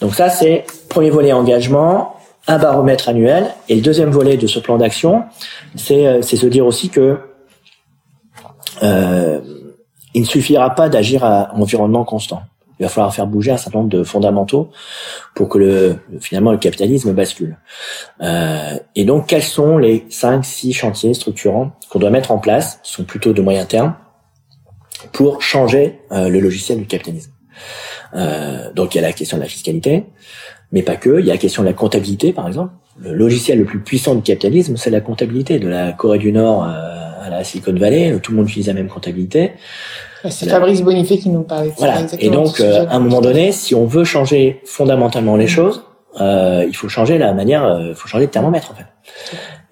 [0.00, 2.14] Donc ça c'est premier volet engagement,
[2.46, 5.24] un baromètre annuel et le deuxième volet de ce plan d'action,
[5.74, 7.18] c'est euh, c'est se dire aussi que
[8.82, 9.40] euh,
[10.14, 12.42] il ne suffira pas d'agir à environnement constant.
[12.80, 14.70] Il va falloir faire bouger un certain nombre de fondamentaux
[15.34, 17.58] pour que le, finalement le capitalisme bascule.
[18.22, 22.80] Euh, et donc, quels sont les cinq, six chantiers structurants qu'on doit mettre en place,
[22.82, 23.94] qui sont plutôt de moyen terme,
[25.12, 27.32] pour changer euh, le logiciel du capitalisme?
[28.14, 30.06] Euh, Donc, il y a la question de la fiscalité,
[30.72, 31.20] mais pas que.
[31.20, 32.72] Il y a la question de la comptabilité, par exemple.
[32.98, 35.58] Le logiciel le plus puissant du capitalisme, c'est la comptabilité.
[35.58, 38.88] De la Corée du Nord à la Silicon Valley, tout le monde utilise la même
[38.88, 39.52] comptabilité.
[40.28, 41.74] C'est Fabrice Bonifay qui nous parlait de.
[41.76, 42.02] Voilà.
[42.18, 45.82] Et donc, euh, à un moment donné, si on veut changer fondamentalement les choses,
[46.20, 48.86] euh, il faut changer la manière, euh, il faut changer de thermomètre en fait.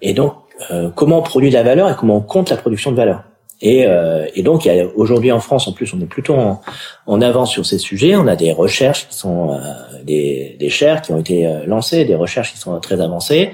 [0.01, 0.33] Et donc,
[0.71, 3.23] euh, comment on produit de la valeur et comment on compte la production de valeur.
[3.61, 6.61] Et, euh, et donc, aujourd'hui en France, en plus, on est plutôt en,
[7.07, 8.15] en avance sur ces sujets.
[8.15, 9.57] On a des recherches qui sont euh,
[10.03, 13.51] des, des chaires qui ont été euh, lancées, des recherches qui sont très avancées.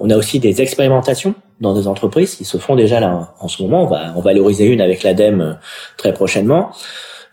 [0.00, 3.62] On a aussi des expérimentations dans des entreprises qui se font déjà là en ce
[3.62, 3.84] moment.
[3.84, 5.52] On va, va valoriser une avec l'ADEME euh,
[5.96, 6.70] très prochainement.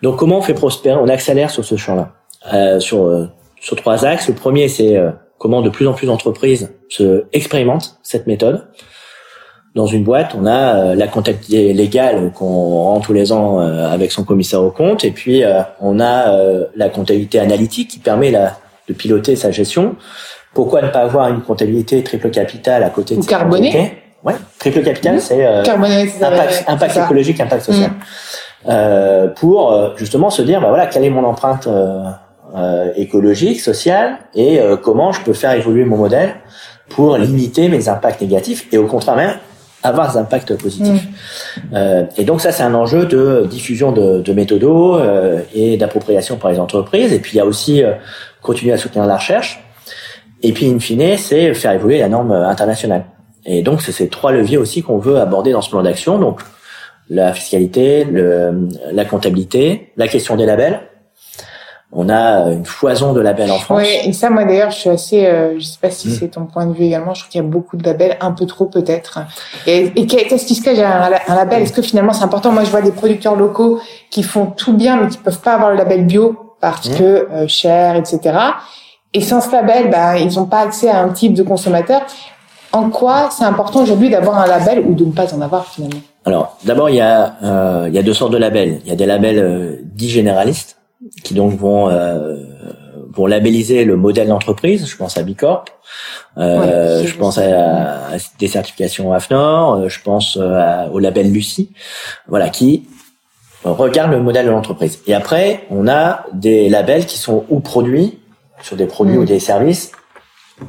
[0.02, 2.14] Donc, comment on fait prospérer On accélère sur ce champ-là,
[2.54, 3.28] euh, sur euh,
[3.60, 4.30] sur trois axes.
[4.30, 8.68] Le premier, c'est euh, comment de plus en plus d'entreprises se expérimentent cette méthode.
[9.76, 13.88] Dans une boîte, on a euh, la comptabilité légale qu'on rend tous les ans euh,
[13.90, 15.44] avec son commissaire au compte, et puis
[15.82, 16.38] on a
[16.76, 19.96] la comptabilité analytique qui permet la, de piloter sa gestion.
[20.54, 23.99] Pourquoi ne pas avoir une comptabilité triple capital à côté de Ou carbonée.
[24.24, 25.20] Ouais, triple capital, Mhm.
[25.22, 27.92] c'est euh, impact, impact écologique, impact social.
[27.92, 27.94] Mm.
[28.68, 32.04] Euh, pour euh, justement se dire, bah voilà, quelle est mon empreinte euh,
[32.58, 36.36] euh, écologique, sociale, et euh, comment je peux faire évoluer mon modèle
[36.90, 39.34] pour limiter mes impacts négatifs et au contraire même
[39.84, 41.08] avoir des impacts positifs.
[41.74, 46.36] Euh, et donc ça, c'est un enjeu de diffusion de, de méthodos euh, et d'appropriation
[46.36, 47.14] par les entreprises.
[47.14, 47.94] Et puis il y a aussi euh,
[48.42, 49.64] continuer à soutenir la recherche.
[50.44, 53.06] Et puis in fine, c'est faire évoluer la norme internationale.
[53.52, 56.20] Et donc c'est ces trois leviers aussi qu'on veut aborder dans ce plan d'action.
[56.20, 56.42] Donc
[57.10, 60.82] la fiscalité, le, la comptabilité, la question des labels.
[61.92, 63.82] On a une foison de labels en France.
[63.82, 66.12] Oui, et ça, moi d'ailleurs, je suis assez, euh, je sais pas si Mm.
[66.12, 68.32] c'est ton point de vue également, je trouve qu'il y a beaucoup de labels, un
[68.32, 69.18] peu trop peut-être.
[69.66, 71.64] Et, et qu'est-ce qui se cache derrière un, un label?
[71.64, 72.52] Est-ce que finalement c'est important?
[72.52, 73.82] Moi, je vois des producteurs locaux
[74.12, 76.96] qui font tout bien, mais qui peuvent pas avoir le label bio parce Mm.
[76.96, 78.38] que euh, cher, etc.
[79.16, 82.02] Et sans ce label, ben, ils n'ont pas accès à un type de consommateur.
[82.72, 86.00] En quoi c'est important aujourd'hui d'avoir un label ou de ne pas en avoir finalement?
[86.26, 88.82] Alors, d'abord, il y a euh, il y a deux sortes de labels.
[88.84, 90.78] Il y a des labels euh, dits généralistes
[91.24, 92.36] qui donc vont euh,
[93.12, 94.86] vont labelliser le modèle d'entreprise.
[94.88, 95.66] Je pense à Bicorp.
[96.38, 97.42] Euh, Ouais, je pense à,
[98.14, 99.74] à des certifications AFNOR.
[99.74, 101.72] euh, Je pense euh, à- au label Lucie.
[102.28, 102.88] Voilà, qui
[103.64, 105.00] regarde le modèle de l'entreprise.
[105.08, 108.20] Et après, on a des labels qui sont ou produits
[108.62, 109.22] sur des produits Mm.
[109.22, 109.92] ou des services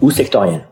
[0.00, 0.64] ou sectoriels.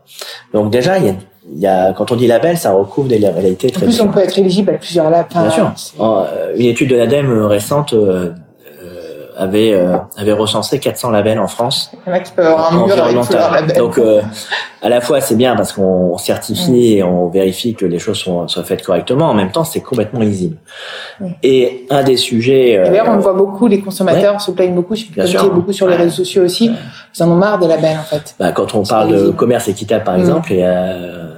[0.53, 1.13] Donc déjà, il y a,
[1.51, 4.07] il y a quand on dit label, ça recouvre des réalités En très plus, on
[4.07, 5.27] peut être éligible à plusieurs labels.
[5.31, 5.71] Bien sûr.
[5.99, 8.31] En, euh, Une étude de l'ADEME récente euh,
[9.39, 11.91] avait euh, avait recensé 400 labels en France.
[12.05, 13.75] Il y en a qui peuvent avoir un mur avec.
[13.77, 14.21] Donc euh,
[14.81, 18.47] à la fois c'est bien parce qu'on certifie et on vérifie que les choses sont,
[18.47, 19.29] soient faites correctement.
[19.29, 20.57] En même temps, c'est complètement lisible.
[21.21, 21.31] Oui.
[21.43, 22.69] Et un des sujets.
[22.71, 25.51] Et euh, D'ailleurs, on le voit beaucoup, les consommateurs se plaignent beaucoup, je suis sûr.
[25.53, 26.71] beaucoup sur les réseaux sociaux aussi.
[27.17, 28.35] Ils en ont marre des labels, en fait.
[28.39, 30.19] bah, quand on parle de commerce équitable, par Mm.
[30.19, 31.29] exemple, il y a, euh,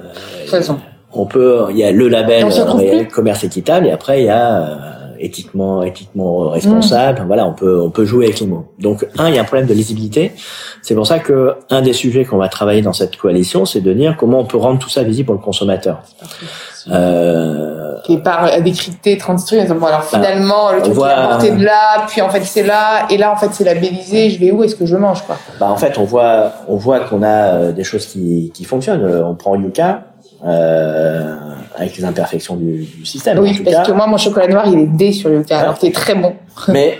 [1.14, 4.56] on peut, il y a le label euh, commerce équitable et après il y a
[4.62, 4.76] euh,
[5.24, 7.22] éthiquement éthiquement responsable.
[7.26, 8.66] Voilà, on peut on peut jouer avec les mots.
[8.78, 10.32] Donc un, il y a un problème de lisibilité.
[10.82, 13.92] C'est pour ça que un des sujets qu'on va travailler dans cette coalition, c'est de
[13.92, 16.02] dire comment on peut rendre tout ça visible pour le consommateur.
[16.90, 21.14] Euh, Qui est par décrypté, transstruit, en disant, bon, alors finalement, le truc voit- est
[21.14, 24.40] apporté de là, puis en fait c'est là, et là en fait c'est labellisé, je
[24.40, 25.36] vais où est-ce que je mange, quoi?
[25.60, 29.04] bah en fait, on voit on voit qu'on a euh, des choses qui qui fonctionnent.
[29.04, 30.02] Euh, On prend Yuka.
[30.44, 31.36] Euh,
[31.78, 33.38] avec les imperfections du, du système.
[33.38, 33.82] oui, parce cas.
[33.84, 36.34] que moi, mon chocolat noir, il est D sur le cas, alors t'es très bon.
[36.68, 36.98] mais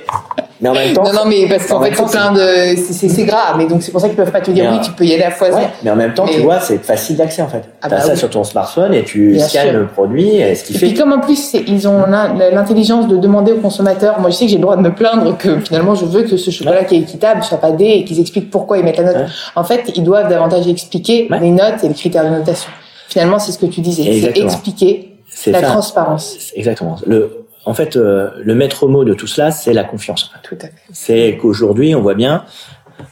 [0.62, 3.24] mais en même temps, non, non, mais parce qu'en en fait, c'est plein de, c'est-
[3.24, 4.92] gras, mais donc c'est pour ça qu'ils peuvent pas te dire Mais, oui, euh, tu
[4.92, 5.56] peux y aller à foison.
[5.58, 7.64] Ouais, mais en même temps, tu vois, c'est facile d'accès en fait.
[7.82, 8.18] Ah T'as bah ça oui.
[8.18, 11.12] sur ton smartphone et tu scannes le produit, et ce qui Et fait puis comme
[11.12, 14.56] en plus ils ont l'in- l'intelligence de demander aux consommateurs, moi je sais que j'ai
[14.56, 17.42] le droit de me plaindre que finalement je veux que ce chocolat qui est équitable
[17.42, 19.16] soit pas D et qu'ils expliquent pourquoi ils mettent la note.
[19.16, 19.26] Ouais.
[19.56, 22.70] En fait, ils doivent davantage expliquer les notes et les critères de notation.
[23.12, 25.66] Finalement, c'est ce que tu disais, c'est expliquer la ça.
[25.66, 26.50] transparence.
[26.54, 26.96] Exactement.
[27.06, 30.32] Le, en fait, euh, le maître mot de tout cela, c'est la confiance.
[30.42, 30.72] Tout à fait.
[30.92, 32.46] C'est qu'aujourd'hui, on voit bien,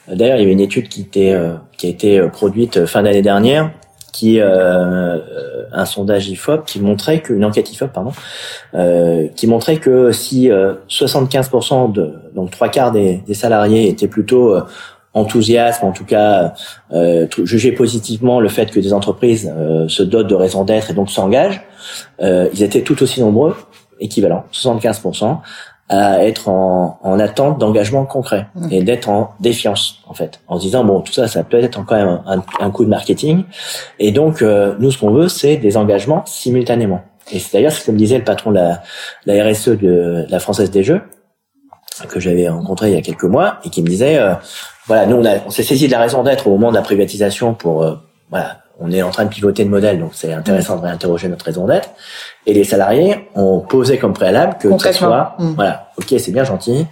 [0.08, 1.38] d'ailleurs, il y avait une étude qui était
[1.76, 3.72] qui a été produite fin d'année dernière
[4.10, 5.18] qui euh,
[5.70, 8.12] un sondage Ifop qui montrait que une enquête Ifop pardon
[8.74, 14.56] euh, qui montrait que si 75% de donc trois quarts des, des salariés étaient plutôt
[15.14, 16.54] enthousiasme, en tout cas
[16.92, 20.94] euh, juger positivement le fait que des entreprises euh, se dotent de raison d'être et
[20.94, 21.62] donc s'engagent,
[22.20, 23.56] euh, ils étaient tout aussi nombreux,
[23.98, 25.38] équivalents, 75%,
[25.88, 28.68] à être en, en attente d'engagement concret mmh.
[28.70, 31.84] et d'être en défiance en fait, en se disant bon tout ça ça peut être
[31.84, 33.42] quand même un, un coup de marketing
[33.98, 37.02] et donc euh, nous ce qu'on veut c'est des engagements simultanément.
[37.32, 38.82] Et c'est d'ailleurs ce que me disait le patron de la,
[39.26, 41.02] la RSE de la Française des Jeux
[42.06, 44.34] que j'avais rencontré il y a quelques mois et qui me disait euh,
[44.86, 47.54] voilà, nous on, on s'est saisi de la raison d'être au moment de la privatisation
[47.54, 47.94] pour euh,
[48.30, 51.44] voilà, on est en train de pivoter le modèle, donc c'est intéressant de réinterroger notre
[51.44, 51.90] raison d'être.
[52.46, 55.52] Et les salariés ont posé comme préalable que ce soit, mm.
[55.54, 56.86] voilà, ok, c'est bien gentil,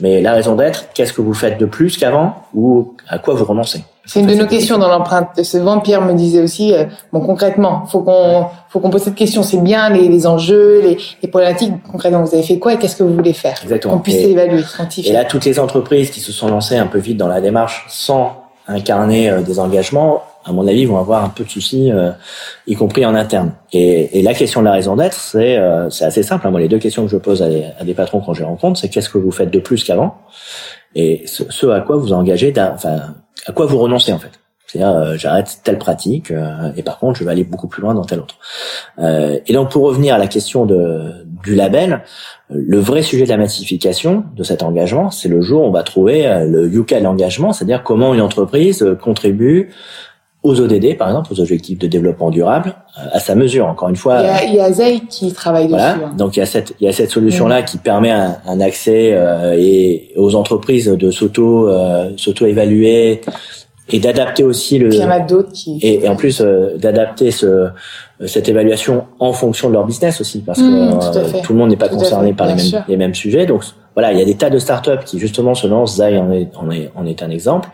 [0.00, 3.44] mais la raison d'être, qu'est-ce que vous faites de plus qu'avant ou à quoi vous
[3.44, 3.84] renoncez?
[4.12, 5.42] C'est une de nos questions dans l'empreinte.
[5.42, 9.42] Ce vampire me disait aussi, euh, bon, concrètement, faut qu'on, faut qu'on pose cette question.
[9.44, 11.72] C'est bien les, les enjeux, les, les, problématiques.
[11.90, 13.58] Concrètement, vous avez fait quoi et qu'est-ce que vous voulez faire?
[13.62, 13.94] Exactement.
[13.94, 15.12] Qu'on puisse évaluer, quantifier.
[15.12, 17.86] Et là, toutes les entreprises qui se sont lancées un peu vite dans la démarche
[17.88, 18.32] sans
[18.66, 22.12] incarner euh, des engagements à mon avis, vont avoir un peu de soucis, euh,
[22.66, 23.52] y compris en interne.
[23.72, 26.46] Et, et, la question de la raison d'être, c'est euh, c'est assez simple.
[26.46, 26.50] Hein.
[26.50, 28.88] Moi, les deux questions que je pose à des, patrons quand je les rencontre, c'est
[28.88, 30.16] qu'est-ce que vous faites de plus qu'avant,
[30.94, 33.14] et ce, à quoi vous engagez, enfin,
[33.46, 34.32] à quoi vous renoncez en fait?
[34.66, 36.32] C'est-à-dire, euh, j'arrête telle pratique,
[36.76, 38.36] et par contre, je vais aller beaucoup plus loin dans telle autre.
[38.98, 42.02] et donc, pour revenir à la question de, du label,
[42.50, 45.82] le vrai sujet de la massification de cet engagement, c'est le jour où on va
[45.82, 49.70] trouver le Yuka de l'engagement, c'est-à-dire comment une entreprise contribue
[50.42, 53.66] aux ODD, par exemple, aux objectifs de développement durable, euh, à sa mesure.
[53.66, 55.92] Encore une fois, il y a, il qui travaille voilà.
[55.92, 56.04] dessus.
[56.04, 56.14] Hein.
[56.16, 58.60] Donc il y a cette il y a cette solution là qui permet un, un
[58.60, 63.20] accès euh, et aux entreprises de s'auto euh, s'auto évaluer
[63.90, 64.92] et d'adapter aussi le.
[64.92, 65.78] il y en a d'autres qui.
[65.82, 67.68] Et, en plus euh, d'adapter ce
[68.26, 71.76] cette évaluation en fonction de leur business aussi, parce que mmh, tout, le monde n'est
[71.76, 73.46] pas concerné par les mêmes, les mêmes sujets.
[73.46, 73.64] Donc
[73.94, 75.96] voilà, il y a des tas de startups qui justement se lancent.
[75.96, 77.70] Zai en est, en est, en est un exemple.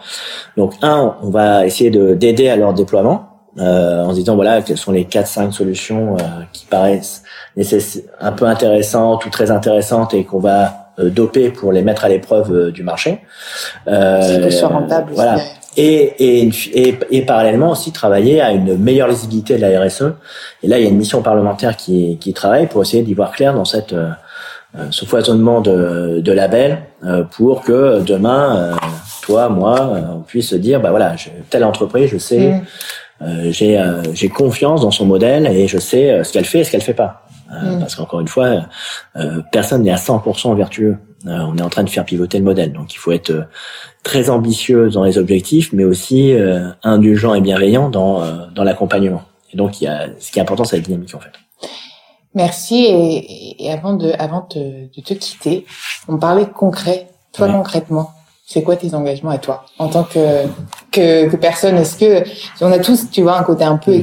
[0.57, 3.31] Donc un, on va essayer de d'aider à leur déploiement.
[3.59, 7.23] Euh, en se disant voilà quelles sont les quatre cinq solutions euh, qui paraissent
[8.21, 12.09] un peu intéressantes ou très intéressantes et qu'on va euh, doper pour les mettre à
[12.09, 13.21] l'épreuve euh, du marché.
[13.87, 15.13] Euh, soit rentable.
[15.15, 15.37] Voilà.
[15.77, 20.05] Et, et, et, et, parallèlement aussi travailler à une meilleure lisibilité de la RSE.
[20.63, 23.31] Et là, il y a une mission parlementaire qui, qui travaille pour essayer d'y voir
[23.33, 23.95] clair dans cette
[24.79, 28.75] euh, ce foisonnement de, de labels euh, pour que demain, euh,
[29.23, 31.15] toi, moi, on puisse dire, bah voilà,
[31.49, 32.63] telle entreprise, je sais,
[33.21, 33.51] mm.
[33.51, 36.83] j'ai j'ai confiance dans son modèle et je sais ce qu'elle fait et ce qu'elle
[36.83, 37.27] fait pas.
[37.51, 37.79] Mm.
[37.79, 38.67] Parce qu'encore une fois,
[39.51, 40.97] personne n'est à 100% vertueux.
[41.27, 43.49] On est en train de faire pivoter le modèle, donc il faut être
[44.03, 46.35] très ambitieux dans les objectifs, mais aussi
[46.83, 49.23] indulgent et bienveillant dans dans l'accompagnement.
[49.53, 51.33] Et donc, il y a ce qui est important, c'est la dynamique en fait.
[52.35, 52.85] Merci.
[52.85, 55.65] Et, et, avant de, avant de, de, te quitter,
[56.09, 57.09] on parlait concret.
[57.33, 58.13] Toi, concrètement,
[58.47, 59.67] c'est quoi tes engagements à toi?
[59.79, 60.47] En tant que
[60.91, 62.29] que, que personne Est-ce que
[62.61, 64.03] on a tous, tu vois, un côté un peu mm.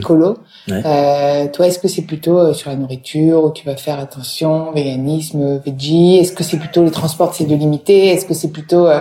[0.69, 4.71] Euh, Toi, est-ce que c'est plutôt euh, sur la nourriture où tu vas faire attention,
[4.71, 6.17] véganisme, veggie?
[6.17, 8.99] Est-ce que c'est plutôt les transports, c'est de limiter Est-ce que c'est plutôt euh,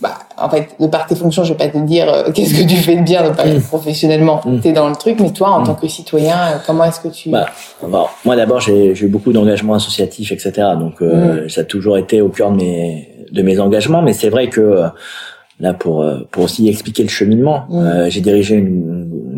[0.00, 2.68] bah, en fait, de par tes fonctions, je vais pas te dire euh, qu'est-ce que
[2.68, 3.62] tu fais de bien, pas mmh.
[3.62, 4.60] professionnellement, mmh.
[4.60, 5.64] tu es dans le truc, mais toi, en mmh.
[5.64, 6.36] tant que citoyen,
[6.66, 7.30] comment est-ce que tu...
[7.30, 7.46] Bah,
[8.24, 10.52] moi d'abord, j'ai eu beaucoup d'engagements associatifs, etc.
[10.78, 14.28] Donc, euh, ça a toujours été au cœur de mes, de mes engagements, mais c'est
[14.28, 14.84] vrai que
[15.60, 17.66] là, pour, pour aussi expliquer le cheminement,
[18.08, 18.95] j'ai dirigé une,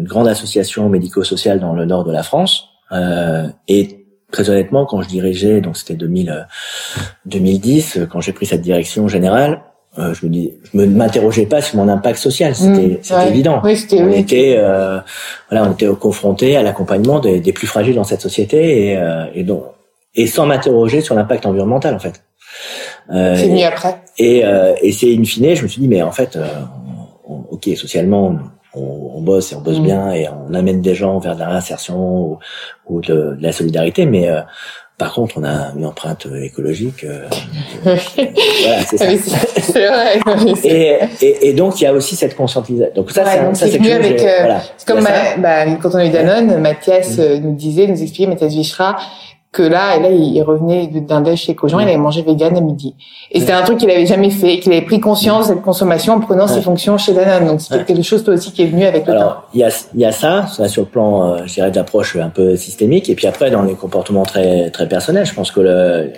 [0.08, 2.68] grande association médico-sociale dans le nord de la France,
[3.68, 6.46] et très honnêtement, quand je dirigeais, donc c'était 2000,
[7.26, 9.62] 2010, quand j'ai pris cette direction générale,
[9.98, 13.60] euh, je me dis, je me m'interrogeais pas sur mon impact social, c'était mmh, évident.
[13.64, 15.00] Oui, on était euh,
[15.50, 19.24] voilà, on était confronté à l'accompagnement des, des, plus fragiles dans cette société et, euh,
[19.34, 19.64] et donc
[20.14, 22.22] et sans m'interroger sur l'impact environnemental en fait.
[23.10, 24.00] Euh, c'est mieux après.
[24.18, 26.38] Et, euh, et c'est in fine, je me suis dit mais en fait,
[27.26, 28.38] ok, socialement
[28.74, 29.84] on, on, bosse et on bosse mmh.
[29.84, 32.38] bien et on amène des gens vers de la réinsertion ou,
[32.86, 34.28] ou de, de, la solidarité, mais
[34.98, 37.04] par contre, on a une empreinte écologique.
[37.04, 37.28] Euh,
[37.84, 39.06] voilà, c'est ça.
[39.72, 40.20] vrai.
[40.64, 42.92] et, et, et, donc, il y a aussi cette conscientisation.
[42.96, 44.20] Donc ça, c'est c'est mieux avec.
[44.20, 44.62] Euh, voilà.
[44.84, 45.04] Comme
[45.38, 47.20] bah, quand on a eu Danone, Mathias mm.
[47.20, 48.96] euh, nous disait, nous expliquait, Mathias Vichra,
[49.50, 52.60] que là, et là, il revenait d'un déj chez Cogent, il avait mangé vegan à
[52.60, 52.94] midi.
[53.32, 56.14] Et c'était un truc qu'il avait jamais fait, qu'il avait pris conscience de cette consommation
[56.14, 57.46] en prenant ses fonctions chez Danone.
[57.46, 59.70] Donc c'est quelque chose toi aussi qui est venu avec le Alors, il y a,
[59.94, 63.08] y a ça, ça sur le plan, euh, je dirais, d'approche un peu systémique.
[63.08, 66.12] Et puis après, dans les comportements très très personnels, je pense que le,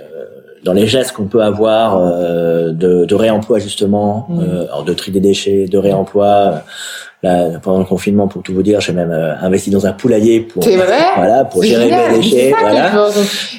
[0.65, 4.41] dans les gestes qu'on peut avoir euh, de, de réemploi justement, mmh.
[4.69, 6.63] alors de tri des déchets, de réemploi
[7.23, 10.41] Là, pendant le confinement, pour tout vous dire, j'ai même euh, investi dans un poulailler
[10.41, 12.55] pour voilà pour gérer mes déchets.
[12.59, 12.91] Voilà.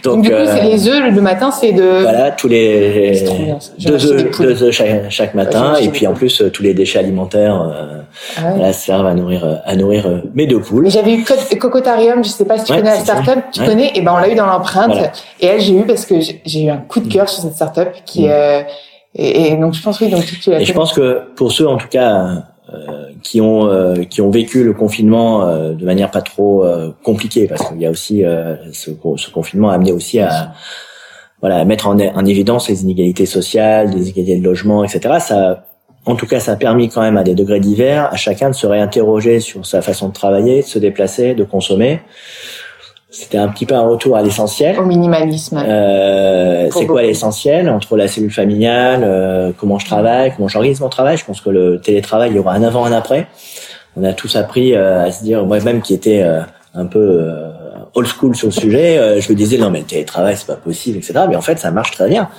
[0.03, 3.23] Donc, du coup, c'est euh, les œufs le matin, c'est de voilà tous les
[3.77, 6.97] deux œufs, deux œufs chaque, chaque matin, et puis en plus euh, tous les déchets
[6.97, 7.99] alimentaires
[8.37, 8.73] ah ouais.
[8.73, 10.89] servent à nourrir à nourrir mes deux poules.
[10.89, 11.23] J'avais eu
[11.59, 14.29] Cocotarium, je sais pas si tu connais la startup, tu connais, et ben on l'a
[14.29, 14.91] eu dans l'empreinte,
[15.39, 17.89] et elle j'ai eu parce que j'ai eu un coup de cœur sur cette startup
[18.05, 18.31] qui mm.
[19.13, 21.77] et, et, donc je pense oui donc tu, Et je pense que pour ceux en
[21.77, 22.35] tout cas euh,
[23.21, 26.65] qui ont euh, qui ont vécu le confinement euh, de manière pas trop
[27.03, 28.23] compliquée parce qu'il y a aussi
[28.71, 30.53] ce, ce, confinement a amené aussi à
[31.41, 35.15] voilà à mettre en, en, évidence les inégalités sociales, les inégalités de logement, etc.
[35.19, 35.65] Ça
[36.05, 38.55] en tout cas, ça a permis quand même à des degrés divers à chacun de
[38.55, 42.01] se réinterroger sur sa façon de travailler, de se déplacer, de consommer.
[43.11, 44.79] C'était un petit peu un retour à l'essentiel.
[44.79, 45.61] Au minimalisme.
[45.63, 50.87] Euh, c'est quoi l'essentiel entre la cellule familiale, euh, comment je travaille, comment j'organise mon
[50.87, 51.17] travail?
[51.17, 53.27] Je pense que le télétravail, il y aura un avant, un après.
[53.97, 56.39] On a tous appris euh, à se dire, moi-même qui était euh,
[56.73, 57.49] un peu euh,
[57.95, 60.97] old school sur le sujet, je me disais non mais le télétravail c'est pas possible,
[60.97, 61.25] etc.
[61.27, 62.29] Mais en fait ça marche très bien.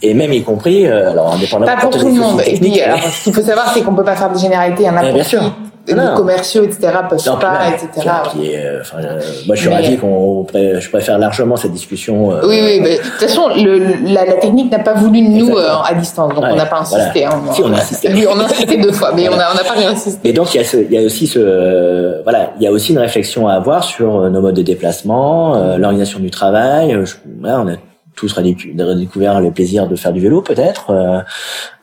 [0.00, 1.74] Et même y compris, alors indépendamment.
[1.74, 2.40] Pas pour tout le monde.
[2.46, 4.84] Et puis, alors, ce qu'il faut savoir c'est qu'on peut pas faire des généralités.
[4.84, 5.42] Il y en a bien sûr
[5.86, 8.10] les commerciaux, etc., peuvent pas, etc.
[8.38, 12.32] euh, enfin, euh, moi, je suis ravi qu'on, je préfère largement cette discussion.
[12.32, 15.28] Euh, oui, oui, mais de toute façon, le, la, la technique n'a pas voulu de
[15.28, 17.24] nous euh, à distance, donc on n'a pas insisté.
[17.24, 18.08] Hein, si, on a insisté.
[18.12, 20.28] Oui, on a insisté deux fois, mais on n'a on a pas rien insisté.
[20.28, 22.72] Et donc, il y a, ce, il y a aussi ce, voilà, il y a
[22.72, 26.98] aussi une réflexion à avoir sur nos modes de déplacement, l'organisation du travail.
[27.04, 27.76] Je, voilà, on a
[28.14, 31.20] tous redécouvert le plaisir de faire du vélo peut-être euh,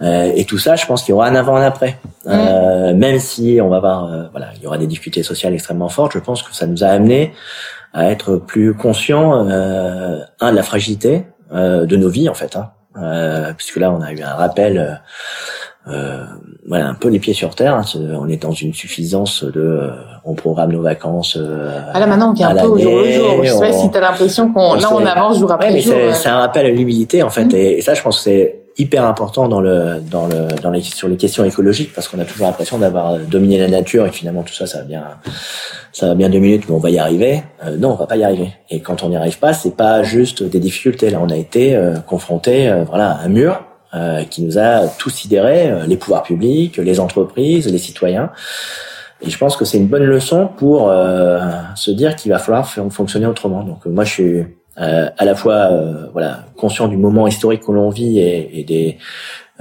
[0.02, 1.98] euh, et tout ça je pense qu'il y aura un avant un après.
[2.28, 5.90] Euh, même si on va voir euh, voilà il y aura des difficultés sociales extrêmement
[5.90, 7.34] fortes je pense que ça nous a amené
[7.94, 13.54] à être plus conscients euh, un de la fragilité de nos vies en fait hein,
[13.58, 15.02] puisque là on a eu un rappel
[15.88, 16.24] euh,
[16.68, 17.76] voilà un peu les pieds sur terre.
[17.76, 17.84] Hein,
[18.20, 19.90] on est dans une suffisance de, euh,
[20.24, 21.38] on programme nos vacances.
[21.40, 23.44] Euh, ah là maintenant on vient un peu au jour le jour.
[23.44, 25.96] Je sais pas si t'as l'impression qu'on là on avance jour après ouais, jour.
[26.14, 27.56] C'est un rappel à l'humilité en fait, mmh.
[27.56, 31.08] et, ça je pense que c'est hyper important dans le dans le dans les sur
[31.08, 34.54] les questions écologiques parce qu'on a toujours l'impression d'avoir dominé la nature et finalement tout
[34.54, 35.04] ça ça va bien
[35.92, 38.16] ça va bien deux minutes mais on va y arriver euh, non on va pas
[38.16, 41.30] y arriver et quand on n'y arrive pas c'est pas juste des difficultés là on
[41.30, 43.62] a été euh, confronté voilà à un mur
[43.94, 48.32] euh, qui nous a tous sidérés, euh, les pouvoirs publics, les entreprises, les citoyens.
[49.22, 51.42] Et je pense que c'est une bonne leçon pour euh,
[51.76, 53.64] se dire qu'il va falloir fonctionner autrement.
[53.64, 54.46] Donc moi, je suis
[54.78, 55.70] à la fois
[56.12, 58.98] voilà conscient du moment historique que l'on vit et, et des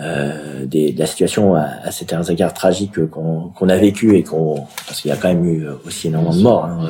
[0.01, 4.22] euh, des, de la situation à, à cet égard tragique qu'on qu'on a vécu et
[4.22, 6.88] qu'on parce qu'il y a quand même eu aussi énormément de morts hein,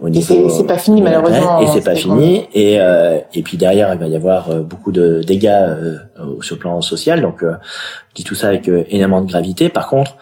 [0.00, 2.46] au niveau c'est pas fini malheureusement et c'est pas fini.
[2.54, 5.98] et euh, et puis derrière il va y avoir euh, beaucoup de dégâts euh,
[6.40, 7.20] sur le plan social.
[7.20, 9.68] Donc je dis tout ça avec énormément de gravité.
[9.68, 10.16] Par contre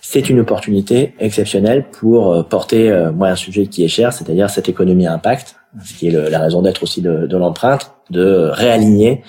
[0.00, 5.06] c'est une opportunité exceptionnelle pour porter moi un sujet qui est cher c'est-à-dire cette économie
[5.06, 9.22] à impact ce qui est le, la raison d'être aussi de, de l'empreinte de réaligner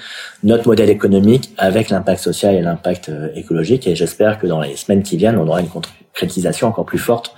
[0.44, 3.88] notre modèle économique avec l'impact social et l'impact euh, écologique.
[3.88, 7.34] Et j'espère que dans les semaines qui viennent, on aura une concrétisation encore plus forte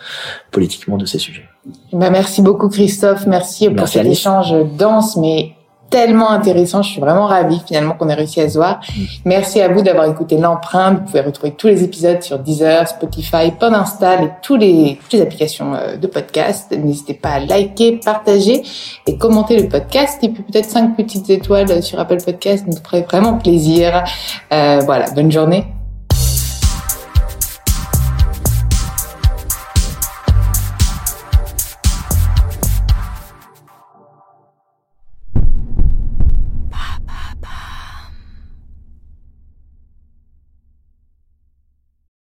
[0.51, 1.45] politiquement de ces sujets.
[1.93, 5.53] Ben merci beaucoup Christophe, merci, pour cet échange dense mais
[5.89, 6.81] tellement intéressant.
[6.81, 8.79] Je suis vraiment ravie finalement qu'on ait réussi à se voir.
[8.95, 9.03] Mm.
[9.25, 10.99] Merci à vous d'avoir écouté l'empreinte.
[10.99, 15.21] Vous pouvez retrouver tous les épisodes sur Deezer, Spotify, Podinstall et tous les, toutes les
[15.21, 16.71] applications euh, de podcast.
[16.71, 18.63] N'hésitez pas à liker, partager
[19.07, 20.23] et commenter le podcast.
[20.23, 22.65] Et puis peut-être cinq petites étoiles sur Apple Podcast.
[22.65, 24.03] Ça nous ferait vraiment plaisir.
[24.51, 25.65] Euh, voilà, bonne journée.